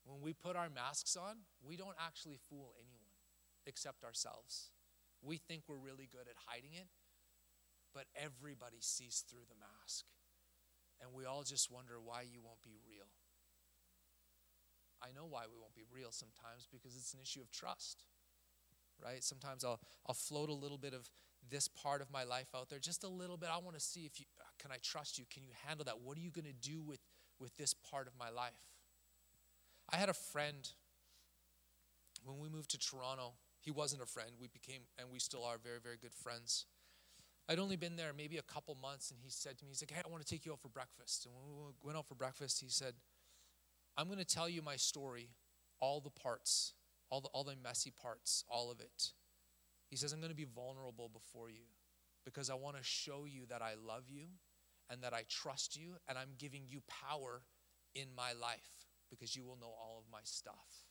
When 0.06 0.22
we 0.22 0.32
put 0.32 0.56
our 0.56 0.70
masks 0.70 1.18
on, 1.18 1.44
we 1.62 1.76
don't 1.76 2.00
actually 2.00 2.38
fool 2.50 2.72
anyone 2.80 3.12
except 3.66 4.06
ourselves. 4.06 4.72
We 5.22 5.36
think 5.36 5.64
we're 5.68 5.76
really 5.76 6.08
good 6.10 6.32
at 6.32 6.40
hiding 6.48 6.72
it, 6.80 6.88
but 7.94 8.06
everybody 8.16 8.80
sees 8.80 9.26
through 9.30 9.44
the 9.50 9.60
mask. 9.60 10.06
And 11.02 11.12
we 11.14 11.26
all 11.26 11.44
just 11.44 11.70
wonder 11.70 11.96
why 12.02 12.22
you 12.22 12.40
won't 12.42 12.64
be 12.64 12.78
real. 12.88 13.12
I 15.04 15.12
know 15.14 15.26
why 15.26 15.44
we 15.52 15.60
won't 15.60 15.76
be 15.76 15.84
real 15.94 16.12
sometimes 16.12 16.70
because 16.72 16.96
it's 16.96 17.14
an 17.14 17.20
issue 17.20 17.42
of 17.42 17.52
trust, 17.52 18.06
right? 19.04 19.22
Sometimes 19.22 19.66
I'll, 19.66 19.82
I'll 20.08 20.16
float 20.16 20.48
a 20.48 20.54
little 20.54 20.78
bit 20.78 20.94
of 20.94 21.10
this 21.50 21.68
part 21.68 22.02
of 22.02 22.12
my 22.12 22.24
life 22.24 22.48
out 22.56 22.70
there 22.70 22.80
just 22.80 23.04
a 23.04 23.08
little 23.08 23.38
bit. 23.38 23.50
I 23.52 23.58
want 23.58 23.76
to 23.76 23.82
see 23.82 24.06
if 24.06 24.20
you 24.20 24.26
uh, 24.40 24.44
can 24.60 24.72
I 24.72 24.78
trust 24.82 25.18
you? 25.18 25.26
Can 25.32 25.44
you 25.44 25.52
handle 25.66 25.86
that? 25.86 26.00
What 26.02 26.18
are 26.18 26.22
you 26.22 26.32
going 26.32 26.46
to 26.46 26.70
do 26.70 26.82
with 26.82 27.00
with 27.40 27.56
this 27.58 27.74
part 27.74 28.08
of 28.08 28.14
my 28.18 28.30
life? 28.30 28.54
I 29.92 29.98
had 29.98 30.10
a 30.10 30.14
friend 30.14 30.68
when 32.24 32.40
we 32.40 32.50
moved 32.50 32.72
to 32.72 32.80
Toronto. 32.80 33.34
He 33.62 33.72
wasn't 33.72 34.02
a 34.02 34.06
friend. 34.06 34.32
We 34.40 34.48
became 34.48 34.82
and 35.00 35.10
we 35.12 35.20
still 35.20 35.44
are 35.44 35.58
very 35.58 35.80
very 35.80 35.98
good 35.98 36.14
friends. 36.14 36.66
I'd 37.48 37.60
only 37.60 37.76
been 37.76 37.96
there 37.96 38.12
maybe 38.12 38.38
a 38.38 38.44
couple 38.44 38.76
months 38.82 39.12
and 39.12 39.20
he 39.22 39.30
said 39.30 39.58
to 39.60 39.66
me 39.66 39.72
he's 39.72 39.82
like, 39.82 39.92
"Hey, 39.92 40.02
I 40.04 40.10
want 40.10 40.26
to 40.26 40.30
take 40.30 40.46
you 40.46 40.52
out 40.52 40.62
for 40.62 40.70
breakfast." 40.70 41.26
And 41.26 41.36
when 41.36 41.68
we 41.68 41.74
went 41.84 41.98
out 41.98 42.08
for 42.08 42.16
breakfast, 42.16 42.60
he 42.60 42.70
said, 42.70 42.96
"I'm 43.98 44.08
going 44.08 44.20
to 44.20 44.26
tell 44.26 44.50
you 44.50 44.62
my 44.62 44.78
story, 44.78 45.30
all 45.80 46.02
the 46.02 46.10
parts, 46.10 46.74
all 47.10 47.22
the 47.22 47.30
all 47.30 47.44
the 47.44 47.56
messy 47.56 47.92
parts, 47.92 48.44
all 48.50 48.72
of 48.72 48.80
it." 48.80 49.14
He 49.90 49.96
says, 49.96 50.14
I'm 50.14 50.20
going 50.20 50.32
to 50.32 50.36
be 50.36 50.46
vulnerable 50.46 51.10
before 51.10 51.50
you 51.50 51.66
because 52.26 52.50
I 52.50 52.56
want 52.56 52.78
to 52.78 52.84
show 52.84 53.26
you 53.26 53.46
that 53.50 53.62
I 53.62 53.74
love 53.76 54.06
you 54.10 54.28
and 54.90 55.02
that 55.04 55.14
I 55.14 55.24
trust 55.30 55.78
you 55.78 55.96
and 56.08 56.18
I'm 56.18 56.32
giving 56.38 56.64
you 56.68 56.82
power 56.88 57.44
in 57.94 58.08
my 58.16 58.34
life 58.34 58.88
because 59.10 59.36
you 59.36 59.46
will 59.46 59.58
know 59.58 59.68
all 59.68 59.98
of 60.00 60.12
my 60.12 60.22
stuff. 60.24 60.86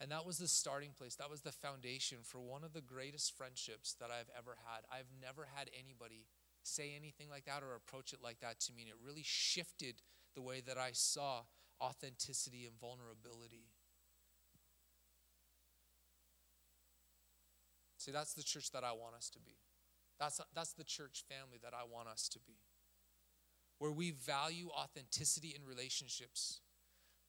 And 0.00 0.10
that 0.10 0.26
was 0.26 0.38
the 0.38 0.48
starting 0.48 0.90
place. 0.96 1.14
That 1.16 1.30
was 1.30 1.40
the 1.40 1.52
foundation 1.52 2.18
for 2.22 2.40
one 2.40 2.64
of 2.64 2.74
the 2.74 2.82
greatest 2.82 3.36
friendships 3.36 3.94
that 4.00 4.10
I've 4.10 4.30
ever 4.36 4.56
had. 4.66 4.84
I've 4.92 5.08
never 5.22 5.48
had 5.54 5.70
anybody 5.78 6.26
say 6.62 6.94
anything 6.94 7.30
like 7.30 7.46
that 7.46 7.62
or 7.62 7.74
approach 7.74 8.12
it 8.12 8.22
like 8.22 8.40
that 8.40 8.60
to 8.60 8.74
me. 8.74 8.82
And 8.82 8.90
it 8.90 8.96
really 9.02 9.22
shifted 9.24 10.02
the 10.34 10.42
way 10.42 10.60
that 10.66 10.76
I 10.76 10.90
saw 10.92 11.42
authenticity 11.80 12.66
and 12.66 12.78
vulnerability. 12.78 13.68
See, 18.06 18.12
that's 18.12 18.34
the 18.34 18.44
church 18.44 18.70
that 18.70 18.84
I 18.84 18.92
want 18.92 19.16
us 19.16 19.28
to 19.30 19.40
be. 19.40 19.56
That's, 20.20 20.40
that's 20.54 20.74
the 20.74 20.84
church 20.84 21.24
family 21.28 21.58
that 21.64 21.72
I 21.74 21.82
want 21.92 22.06
us 22.06 22.28
to 22.28 22.38
be. 22.38 22.60
Where 23.80 23.90
we 23.90 24.12
value 24.12 24.68
authenticity 24.68 25.56
in 25.58 25.66
relationships. 25.66 26.60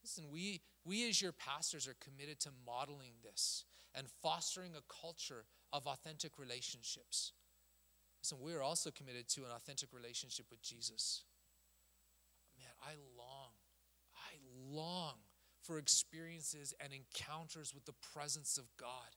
Listen, 0.04 0.26
we, 0.32 0.62
we 0.86 1.10
as 1.10 1.20
your 1.20 1.32
pastors 1.32 1.88
are 1.88 1.96
committed 2.00 2.40
to 2.42 2.50
modeling 2.64 3.14
this 3.24 3.66
and 3.96 4.06
fostering 4.22 4.74
a 4.76 5.02
culture 5.02 5.46
of 5.74 5.88
authentic 5.88 6.38
relationships. 6.38 7.32
Listen, 8.22 8.38
we 8.40 8.54
are 8.54 8.62
also 8.62 8.92
committed 8.92 9.28
to 9.30 9.42
an 9.42 9.52
authentic 9.56 9.90
relationship 9.92 10.46
with 10.52 10.62
Jesus. 10.62 11.24
Man, 12.60 12.70
I 12.84 12.92
long, 13.18 13.50
I 14.16 14.38
long 14.72 15.16
for 15.64 15.80
experiences 15.80 16.76
and 16.80 16.94
encounters 16.94 17.74
with 17.74 17.86
the 17.86 17.96
presence 18.14 18.60
of 18.60 18.66
God. 18.80 19.16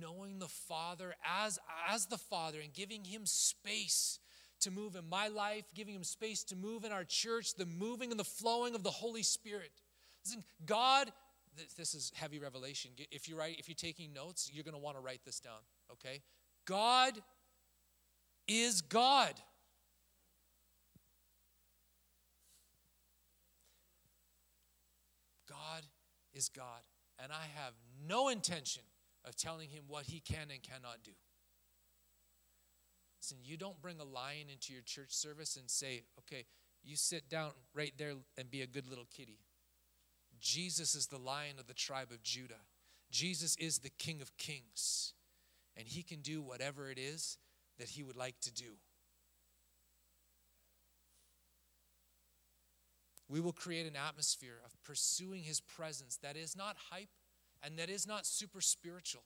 Knowing 0.00 0.38
the 0.38 0.48
Father 0.48 1.14
as, 1.24 1.58
as 1.88 2.06
the 2.06 2.18
Father 2.18 2.60
and 2.60 2.72
giving 2.72 3.04
Him 3.04 3.24
space 3.24 4.18
to 4.60 4.70
move 4.70 4.96
in 4.96 5.08
my 5.08 5.28
life, 5.28 5.64
giving 5.74 5.94
Him 5.94 6.04
space 6.04 6.42
to 6.44 6.56
move 6.56 6.84
in 6.84 6.92
our 6.92 7.04
church, 7.04 7.54
the 7.54 7.66
moving 7.66 8.10
and 8.10 8.18
the 8.18 8.24
flowing 8.24 8.74
of 8.74 8.82
the 8.82 8.90
Holy 8.90 9.22
Spirit. 9.22 9.70
Listen, 10.24 10.42
God, 10.64 11.12
this 11.76 11.94
is 11.94 12.12
heavy 12.14 12.38
revelation. 12.38 12.90
If 13.10 13.28
you 13.28 13.38
write, 13.38 13.58
if 13.58 13.68
you're 13.68 13.76
taking 13.76 14.12
notes, 14.12 14.50
you're 14.52 14.64
going 14.64 14.74
to 14.74 14.80
want 14.80 14.96
to 14.96 15.02
write 15.02 15.20
this 15.24 15.40
down, 15.40 15.60
okay? 15.92 16.22
God 16.66 17.14
is 18.48 18.80
God. 18.82 19.34
God 25.48 25.82
is 26.34 26.48
God. 26.48 26.82
And 27.22 27.32
I 27.32 27.46
have 27.54 27.72
no 28.06 28.28
intention 28.28 28.82
of 29.26 29.36
telling 29.36 29.68
him 29.68 29.84
what 29.88 30.06
he 30.06 30.20
can 30.20 30.50
and 30.50 30.62
cannot 30.62 31.02
do. 31.04 31.12
Listen, 33.20 33.38
you 33.42 33.56
don't 33.56 33.80
bring 33.82 33.98
a 33.98 34.04
lion 34.04 34.48
into 34.52 34.72
your 34.72 34.82
church 34.82 35.10
service 35.10 35.56
and 35.56 35.68
say, 35.68 36.04
okay, 36.18 36.44
you 36.84 36.96
sit 36.96 37.28
down 37.28 37.50
right 37.74 37.92
there 37.98 38.12
and 38.38 38.50
be 38.50 38.62
a 38.62 38.66
good 38.66 38.86
little 38.88 39.06
kitty. 39.16 39.40
Jesus 40.40 40.94
is 40.94 41.08
the 41.08 41.18
lion 41.18 41.56
of 41.58 41.66
the 41.66 41.74
tribe 41.74 42.12
of 42.12 42.22
Judah. 42.22 42.60
Jesus 43.10 43.56
is 43.56 43.78
the 43.78 43.90
King 43.98 44.20
of 44.20 44.36
kings. 44.36 45.14
And 45.76 45.88
he 45.88 46.02
can 46.02 46.20
do 46.20 46.40
whatever 46.40 46.90
it 46.90 46.98
is 46.98 47.38
that 47.78 47.88
he 47.88 48.02
would 48.02 48.16
like 48.16 48.38
to 48.42 48.52
do. 48.52 48.76
We 53.28 53.40
will 53.40 53.52
create 53.52 53.86
an 53.86 53.96
atmosphere 53.96 54.60
of 54.64 54.72
pursuing 54.84 55.42
his 55.42 55.60
presence 55.60 56.16
that 56.22 56.36
is 56.36 56.56
not 56.56 56.76
hype 56.90 57.08
and 57.62 57.78
that 57.78 57.90
is 57.90 58.06
not 58.06 58.26
super 58.26 58.60
spiritual. 58.60 59.22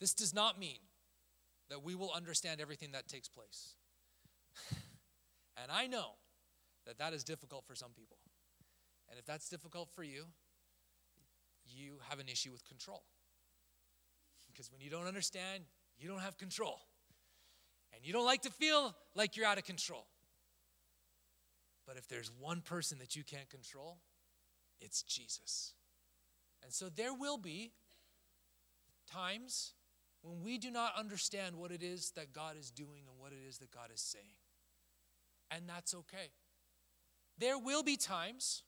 This 0.00 0.14
does 0.14 0.32
not 0.34 0.58
mean 0.58 0.78
that 1.70 1.82
we 1.82 1.94
will 1.94 2.12
understand 2.14 2.60
everything 2.60 2.92
that 2.92 3.08
takes 3.08 3.28
place. 3.28 3.74
and 5.56 5.70
I 5.70 5.86
know 5.86 6.12
that 6.86 6.98
that 6.98 7.12
is 7.12 7.24
difficult 7.24 7.64
for 7.66 7.74
some 7.74 7.90
people. 7.90 8.18
And 9.10 9.18
if 9.18 9.26
that's 9.26 9.48
difficult 9.48 9.90
for 9.94 10.02
you, 10.02 10.26
you 11.66 11.98
have 12.08 12.18
an 12.18 12.28
issue 12.28 12.52
with 12.52 12.64
control. 12.64 13.02
Because 14.46 14.70
when 14.72 14.80
you 14.80 14.90
don't 14.90 15.06
understand, 15.06 15.64
you 15.98 16.08
don't 16.08 16.20
have 16.20 16.38
control. 16.38 16.80
And 17.94 18.04
you 18.04 18.12
don't 18.12 18.24
like 18.24 18.42
to 18.42 18.50
feel 18.50 18.94
like 19.14 19.36
you're 19.36 19.46
out 19.46 19.58
of 19.58 19.64
control. 19.64 20.06
But 21.86 21.96
if 21.96 22.06
there's 22.06 22.30
one 22.38 22.60
person 22.60 22.98
that 22.98 23.16
you 23.16 23.24
can't 23.24 23.48
control, 23.48 23.98
it's 24.80 25.02
Jesus. 25.02 25.72
And 26.62 26.72
so 26.72 26.88
there 26.88 27.14
will 27.14 27.38
be 27.38 27.72
times 29.10 29.74
when 30.22 30.42
we 30.42 30.58
do 30.58 30.70
not 30.70 30.92
understand 30.98 31.56
what 31.56 31.70
it 31.70 31.82
is 31.82 32.12
that 32.16 32.32
God 32.32 32.56
is 32.58 32.70
doing 32.70 33.02
and 33.08 33.18
what 33.18 33.32
it 33.32 33.46
is 33.46 33.58
that 33.58 33.70
God 33.70 33.90
is 33.92 34.00
saying. 34.00 34.36
And 35.50 35.68
that's 35.68 35.94
okay. 35.94 36.32
There 37.38 37.58
will 37.58 37.82
be 37.82 37.96
times, 37.96 38.64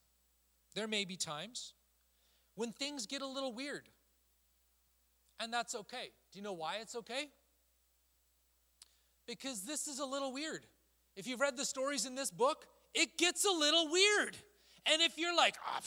there 0.74 0.86
may 0.86 1.04
be 1.04 1.16
times, 1.16 1.74
when 2.54 2.72
things 2.72 3.06
get 3.06 3.22
a 3.22 3.26
little 3.26 3.52
weird. 3.52 3.88
And 5.40 5.52
that's 5.52 5.74
okay. 5.74 6.10
Do 6.32 6.38
you 6.38 6.42
know 6.42 6.52
why 6.52 6.76
it's 6.80 6.94
okay? 6.94 7.28
Because 9.26 9.62
this 9.62 9.86
is 9.88 9.98
a 9.98 10.04
little 10.04 10.32
weird. 10.32 10.66
If 11.16 11.26
you've 11.26 11.40
read 11.40 11.56
the 11.56 11.64
stories 11.64 12.06
in 12.06 12.14
this 12.14 12.30
book, 12.30 12.66
it 12.94 13.18
gets 13.18 13.44
a 13.44 13.50
little 13.50 13.90
weird. 13.90 14.36
And 14.86 15.02
if 15.02 15.18
you're 15.18 15.36
like, 15.36 15.56
oh, 15.66 15.80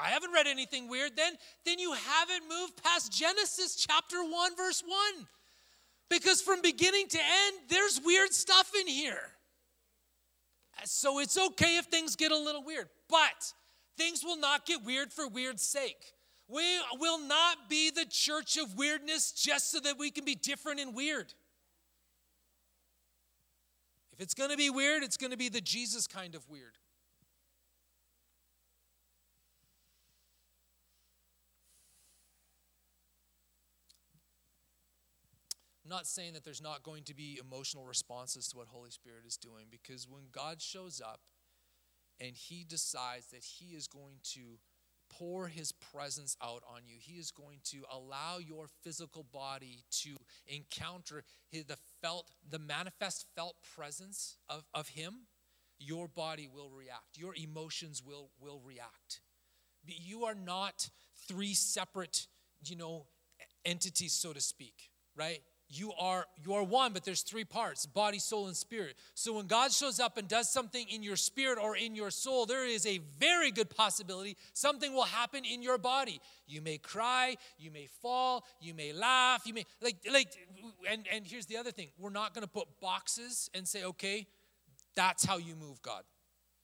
I 0.00 0.08
haven't 0.08 0.32
read 0.32 0.46
anything 0.46 0.88
weird, 0.88 1.16
then, 1.16 1.32
then 1.64 1.78
you 1.78 1.92
haven't 1.92 2.48
moved 2.48 2.82
past 2.82 3.12
Genesis 3.12 3.74
chapter 3.74 4.22
1, 4.22 4.56
verse 4.56 4.82
1. 4.86 5.26
Because 6.08 6.40
from 6.40 6.62
beginning 6.62 7.08
to 7.08 7.18
end, 7.18 7.56
there's 7.68 8.00
weird 8.04 8.32
stuff 8.32 8.72
in 8.80 8.86
here. 8.86 9.32
So 10.84 11.18
it's 11.18 11.36
okay 11.36 11.76
if 11.76 11.86
things 11.86 12.16
get 12.16 12.32
a 12.32 12.38
little 12.38 12.64
weird, 12.64 12.88
but 13.08 13.52
things 13.96 14.22
will 14.24 14.38
not 14.38 14.64
get 14.64 14.84
weird 14.84 15.12
for 15.12 15.28
weird's 15.28 15.62
sake. 15.62 16.14
We 16.48 16.62
will 16.98 17.18
not 17.18 17.68
be 17.68 17.90
the 17.90 18.06
church 18.08 18.56
of 18.56 18.78
weirdness 18.78 19.32
just 19.32 19.70
so 19.70 19.80
that 19.80 19.98
we 19.98 20.10
can 20.10 20.24
be 20.24 20.34
different 20.34 20.80
and 20.80 20.94
weird. 20.94 21.34
If 24.12 24.20
it's 24.20 24.34
going 24.34 24.50
to 24.50 24.56
be 24.56 24.70
weird, 24.70 25.02
it's 25.02 25.16
going 25.16 25.30
to 25.30 25.36
be 25.36 25.48
the 25.48 25.60
Jesus 25.60 26.06
kind 26.06 26.34
of 26.34 26.48
weird. 26.48 26.78
I'm 35.88 35.96
not 35.96 36.06
saying 36.06 36.34
that 36.34 36.44
there's 36.44 36.60
not 36.60 36.82
going 36.82 37.04
to 37.04 37.14
be 37.14 37.40
emotional 37.42 37.86
responses 37.86 38.46
to 38.48 38.58
what 38.58 38.66
Holy 38.68 38.90
Spirit 38.90 39.22
is 39.26 39.38
doing 39.38 39.68
because 39.70 40.06
when 40.06 40.24
God 40.32 40.60
shows 40.60 41.00
up 41.00 41.20
and 42.20 42.36
he 42.36 42.62
decides 42.62 43.28
that 43.28 43.42
he 43.42 43.74
is 43.74 43.86
going 43.86 44.16
to 44.34 44.58
pour 45.08 45.48
his 45.48 45.72
presence 45.72 46.36
out 46.42 46.62
on 46.68 46.82
you. 46.86 46.96
He 46.98 47.14
is 47.14 47.30
going 47.30 47.60
to 47.70 47.78
allow 47.90 48.36
your 48.36 48.66
physical 48.82 49.24
body 49.32 49.84
to 50.02 50.10
encounter 50.46 51.24
his, 51.50 51.64
the 51.64 51.78
felt, 52.02 52.28
the 52.46 52.58
manifest 52.58 53.24
felt 53.34 53.56
presence 53.74 54.36
of, 54.50 54.64
of 54.74 54.88
him. 54.88 55.20
Your 55.78 56.06
body 56.06 56.50
will 56.52 56.68
react. 56.68 57.16
Your 57.16 57.34
emotions 57.34 58.02
will, 58.04 58.28
will 58.38 58.60
react. 58.62 59.22
But 59.86 59.98
You 59.98 60.26
are 60.26 60.34
not 60.34 60.90
three 61.26 61.54
separate, 61.54 62.26
you 62.62 62.76
know, 62.76 63.06
entities, 63.64 64.12
so 64.12 64.34
to 64.34 64.40
speak, 64.42 64.90
right? 65.16 65.40
You 65.70 65.92
are 65.98 66.24
you 66.44 66.54
are 66.54 66.62
one 66.62 66.92
but 66.92 67.04
there's 67.04 67.22
three 67.22 67.44
parts 67.44 67.84
body 67.86 68.18
soul 68.18 68.46
and 68.46 68.56
spirit. 68.56 68.96
So 69.14 69.34
when 69.34 69.46
god 69.46 69.72
shows 69.72 70.00
up 70.00 70.16
and 70.16 70.26
does 70.26 70.50
something 70.50 70.86
in 70.88 71.02
your 71.02 71.16
spirit 71.16 71.58
or 71.62 71.76
in 71.76 71.94
your 71.94 72.10
soul 72.10 72.46
there 72.46 72.66
is 72.66 72.86
a 72.86 73.00
very 73.20 73.50
good 73.50 73.68
possibility 73.70 74.36
something 74.54 74.92
will 74.94 75.04
happen 75.04 75.44
in 75.44 75.62
your 75.62 75.78
body. 75.78 76.20
You 76.46 76.62
may 76.62 76.78
cry 76.78 77.36
you 77.58 77.70
may 77.70 77.86
fall 78.00 78.44
you 78.60 78.74
may 78.74 78.92
laugh 78.92 79.46
you 79.46 79.54
may 79.54 79.64
like 79.82 79.96
like 80.10 80.32
and 80.90 81.06
and 81.12 81.26
here's 81.26 81.46
the 81.46 81.58
other 81.58 81.70
thing. 81.70 81.88
We're 81.98 82.10
not 82.10 82.34
going 82.34 82.46
to 82.46 82.50
put 82.52 82.68
boxes 82.80 83.50
and 83.54 83.68
say 83.68 83.84
okay 83.84 84.26
that's 84.94 85.24
how 85.24 85.36
you 85.36 85.54
move 85.54 85.82
god 85.82 86.04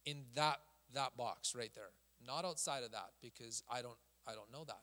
in 0.07 0.19
that 0.35 0.61
that 0.95 1.17
box 1.17 1.55
right 1.55 1.71
there. 1.75 1.90
Not 2.27 2.45
outside 2.47 2.85
of 2.85 2.93
that 2.93 3.11
because 3.21 3.62
i 3.71 3.83
don't 3.83 3.99
i 4.27 4.33
don't 4.33 4.51
know 4.51 4.64
that. 4.64 4.81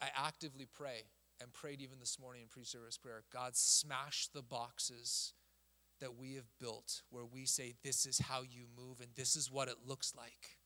I 0.00 0.08
actively 0.26 0.66
pray 0.72 1.04
and 1.42 1.52
prayed 1.52 1.80
even 1.80 1.98
this 1.98 2.18
morning 2.18 2.42
in 2.42 2.48
pre 2.48 2.64
service 2.64 2.96
prayer 2.96 3.24
God, 3.32 3.56
smash 3.56 4.28
the 4.32 4.42
boxes 4.42 5.34
that 6.00 6.16
we 6.16 6.34
have 6.34 6.46
built 6.60 7.02
where 7.10 7.24
we 7.24 7.44
say, 7.46 7.74
This 7.82 8.06
is 8.06 8.18
how 8.18 8.42
you 8.42 8.66
move 8.76 9.00
and 9.00 9.10
this 9.16 9.36
is 9.36 9.50
what 9.50 9.68
it 9.68 9.76
looks 9.86 10.14
like. 10.16 10.58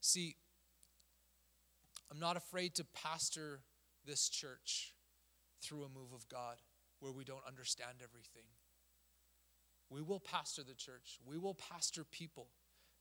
See, 0.00 0.36
I'm 2.10 2.18
not 2.18 2.36
afraid 2.36 2.74
to 2.76 2.84
pastor 2.84 3.60
this 4.06 4.28
church 4.28 4.94
through 5.62 5.82
a 5.82 5.88
move 5.88 6.12
of 6.14 6.28
God 6.28 6.56
where 7.00 7.12
we 7.12 7.24
don't 7.24 7.46
understand 7.46 7.98
everything. 8.02 8.48
We 9.90 10.02
will 10.02 10.20
pastor 10.20 10.62
the 10.62 10.74
church, 10.74 11.18
we 11.24 11.38
will 11.38 11.54
pastor 11.54 12.04
people. 12.04 12.48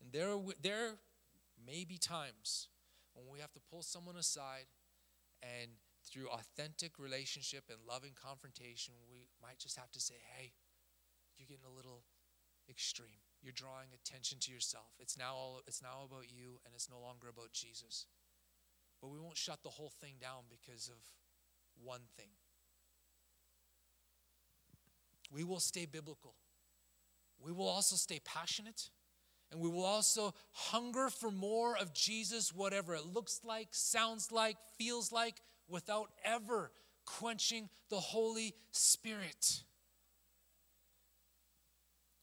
And 0.01 0.11
there, 0.13 0.35
there 0.61 0.91
may 1.65 1.83
be 1.83 1.97
times 1.97 2.69
when 3.13 3.25
we 3.31 3.39
have 3.39 3.51
to 3.53 3.59
pull 3.69 3.81
someone 3.81 4.15
aside 4.15 4.65
and 5.43 5.71
through 6.03 6.29
authentic 6.29 6.97
relationship 6.99 7.65
and 7.69 7.77
loving 7.87 8.13
confrontation, 8.15 8.93
we 9.09 9.27
might 9.41 9.59
just 9.59 9.77
have 9.77 9.91
to 9.91 9.99
say, 9.99 10.15
hey, 10.37 10.51
you're 11.37 11.47
getting 11.47 11.65
a 11.65 11.75
little 11.75 12.03
extreme. 12.69 13.23
You're 13.41 13.53
drawing 13.53 13.87
attention 13.93 14.37
to 14.41 14.51
yourself. 14.51 14.91
It's 14.99 15.17
now 15.17 15.33
all 15.33 15.61
it's 15.67 15.81
now 15.81 16.05
about 16.05 16.25
you 16.29 16.59
and 16.65 16.73
it's 16.75 16.89
no 16.89 16.99
longer 16.99 17.29
about 17.29 17.53
Jesus. 17.53 18.05
But 19.01 19.09
we 19.09 19.19
won't 19.19 19.37
shut 19.37 19.63
the 19.63 19.69
whole 19.69 19.93
thing 20.01 20.15
down 20.21 20.43
because 20.49 20.89
of 20.89 20.97
one 21.81 22.01
thing. 22.17 22.31
We 25.31 25.43
will 25.43 25.59
stay 25.59 25.85
biblical. 25.85 26.35
We 27.39 27.53
will 27.53 27.67
also 27.67 27.95
stay 27.95 28.19
passionate. 28.25 28.89
And 29.51 29.61
we 29.61 29.69
will 29.69 29.85
also 29.85 30.33
hunger 30.51 31.09
for 31.09 31.31
more 31.31 31.75
of 31.77 31.93
Jesus, 31.93 32.53
whatever 32.53 32.93
it 32.93 33.05
looks 33.05 33.39
like, 33.43 33.69
sounds 33.71 34.31
like, 34.31 34.57
feels 34.77 35.11
like 35.11 35.35
without 35.69 36.09
ever 36.23 36.71
quenching 37.05 37.69
the 37.89 37.99
Holy 37.99 38.53
Spirit. 38.71 39.63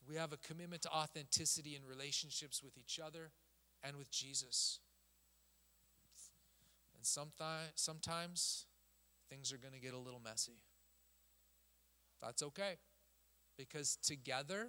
We 0.09 0.17
have 0.17 0.33
a 0.33 0.37
commitment 0.37 0.83
to 0.83 0.91
authenticity 0.91 1.75
in 1.75 1.83
relationships 1.89 2.63
with 2.63 2.79
each 2.79 3.01
other 3.05 3.31
and 3.83 3.97
with 3.97 4.11
Jesus. 4.11 4.79
And 6.95 7.05
sometimes, 7.05 7.73
sometimes 7.75 8.67
things 9.29 9.53
are 9.53 9.59
going 9.59 9.75
to 9.75 9.81
get 9.81 9.95
a 9.95 9.99
little 9.99 10.21
messy. 10.23 10.61
That's 12.23 12.43
okay. 12.43 12.77
Because 13.57 13.97
together 13.97 14.69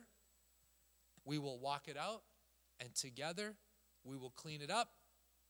we 1.24 1.38
will 1.38 1.60
walk 1.60 1.88
it 1.88 1.98
out, 1.98 2.24
and 2.80 2.94
together 2.96 3.56
we 4.04 4.18
will 4.18 4.32
clean 4.32 4.62
it 4.62 4.72
up, 4.72 4.92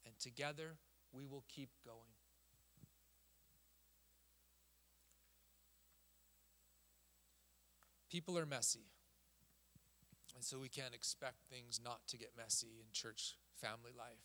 and 0.05 0.17
together 0.19 0.78
we 1.13 1.25
will 1.25 1.43
keep 1.47 1.69
going. 1.86 2.16
People 8.09 8.37
are 8.37 8.45
messy. 8.45 8.87
And 10.35 10.43
so 10.43 10.59
we 10.59 10.69
can't 10.69 10.93
expect 10.93 11.37
things 11.49 11.79
not 11.83 12.07
to 12.07 12.17
get 12.17 12.31
messy 12.37 12.79
in 12.79 12.85
church 12.93 13.35
family 13.55 13.91
life. 13.97 14.21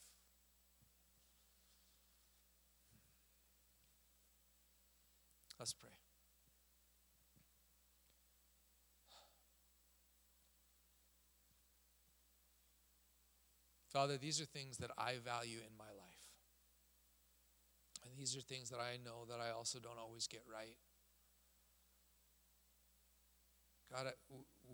Let's 5.58 5.72
pray. 5.72 5.90
Father, 13.92 14.16
these 14.16 14.40
are 14.40 14.44
things 14.44 14.78
that 14.78 14.90
I 14.96 15.16
value 15.22 15.58
in 15.58 15.76
my 15.76 15.84
life. 15.84 16.22
And 18.04 18.16
these 18.16 18.34
are 18.36 18.40
things 18.40 18.70
that 18.70 18.80
I 18.80 18.96
know 19.04 19.24
that 19.28 19.38
I 19.38 19.50
also 19.50 19.78
don't 19.78 19.98
always 19.98 20.26
get 20.26 20.42
right. 20.50 20.76
God, 23.93 24.12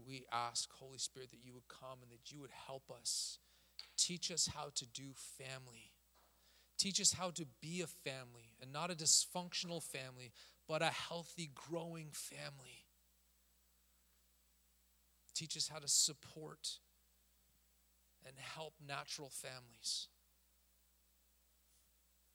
we 0.07 0.25
ask, 0.33 0.71
Holy 0.73 0.99
Spirit, 0.99 1.31
that 1.31 1.45
you 1.45 1.53
would 1.55 1.69
come 1.69 1.99
and 2.03 2.11
that 2.13 2.31
you 2.31 2.41
would 2.41 2.51
help 2.67 2.91
us. 2.91 3.39
Teach 3.97 4.31
us 4.31 4.49
how 4.55 4.71
to 4.77 4.87
do 4.87 5.13
family. 5.15 5.93
Teach 6.79 7.01
us 7.01 7.15
how 7.15 7.31
to 7.31 7.45
be 7.61 7.83
a 7.83 7.87
family 7.87 8.55
and 8.63 8.73
not 8.73 8.91
a 8.91 8.95
dysfunctional 8.95 9.83
family, 9.83 10.31
but 10.69 10.83
a 10.83 10.87
healthy, 10.87 11.51
growing 11.53 12.09
family. 12.13 12.87
Teach 15.35 15.57
us 15.57 15.69
how 15.69 15.79
to 15.79 15.89
support 15.89 16.79
and 18.25 18.37
help 18.39 18.75
natural 18.87 19.31
families. 19.31 20.09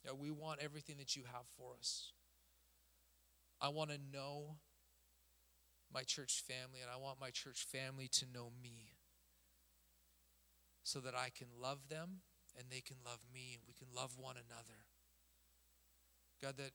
Yeah, 0.04 0.12
we 0.12 0.32
want 0.32 0.60
everything 0.62 0.98
that 0.98 1.16
you 1.16 1.24
have 1.32 1.46
for 1.58 1.76
us. 1.80 2.12
I 3.62 3.70
want 3.70 3.92
to 3.92 3.98
know 4.12 4.58
my 5.94 6.04
church 6.04 6.44
family, 6.48 6.82
and 6.82 6.90
I 6.94 6.98
want 6.98 7.20
my 7.20 7.30
church 7.30 7.66
family 7.66 8.08
to 8.14 8.26
know 8.34 8.52
me 8.62 8.94
so 10.84 11.00
that 11.00 11.14
I 11.16 11.30
can 11.30 11.48
love 11.62 11.90
them 11.90 12.22
and 12.58 12.68
they 12.70 12.82
can 12.82 12.98
love 13.06 13.20
me 13.34 13.54
and 13.54 13.64
we 13.68 13.74
can 13.74 13.88
love 13.96 14.18
one 14.18 14.36
another. 14.36 14.86
God, 16.42 16.58
that 16.58 16.72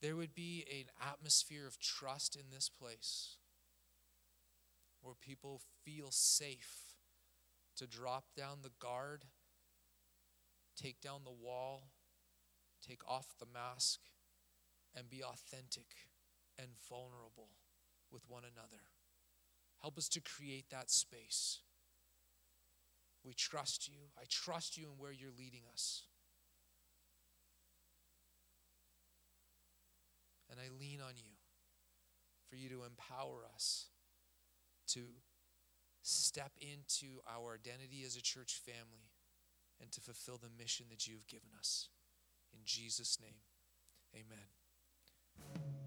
there 0.00 0.16
would 0.16 0.34
be 0.34 0.64
an 0.70 0.86
atmosphere 1.10 1.66
of 1.66 1.78
trust 1.78 2.36
in 2.36 2.50
this 2.50 2.68
place 2.68 3.36
where 5.02 5.14
people 5.14 5.60
feel 5.84 6.08
safe 6.10 6.94
to 7.76 7.86
drop 7.86 8.24
down 8.36 8.58
the 8.62 8.70
guard, 8.78 9.24
take 10.80 11.00
down 11.00 11.20
the 11.24 11.30
wall, 11.30 11.88
take 12.86 13.00
off 13.08 13.34
the 13.38 13.46
mask, 13.52 14.00
and 14.94 15.10
be 15.10 15.22
authentic 15.22 15.86
and 16.58 16.68
vulnerable 16.88 17.48
with 18.10 18.22
one 18.28 18.42
another. 18.44 18.82
Help 19.80 19.98
us 19.98 20.08
to 20.10 20.20
create 20.20 20.70
that 20.70 20.90
space. 20.90 21.60
We 23.24 23.34
trust 23.34 23.88
you. 23.88 24.10
I 24.18 24.24
trust 24.28 24.76
you 24.76 24.84
in 24.84 24.98
where 24.98 25.12
you're 25.12 25.30
leading 25.36 25.62
us. 25.72 26.02
And 30.50 30.60
I 30.60 30.68
lean 30.78 31.00
on 31.00 31.14
you 31.16 31.32
for 32.48 32.56
you 32.56 32.68
to 32.68 32.84
empower 32.84 33.44
us 33.54 33.86
to 34.88 35.00
step 36.02 36.52
into 36.60 37.20
our 37.28 37.54
identity 37.54 38.04
as 38.06 38.16
a 38.16 38.22
church 38.22 38.60
family 38.64 39.10
and 39.80 39.90
to 39.90 40.00
fulfill 40.00 40.36
the 40.36 40.62
mission 40.62 40.86
that 40.90 41.06
you've 41.06 41.26
given 41.26 41.48
us. 41.58 41.88
In 42.52 42.60
Jesus' 42.64 43.18
name, 43.20 43.40
amen. 44.14 45.83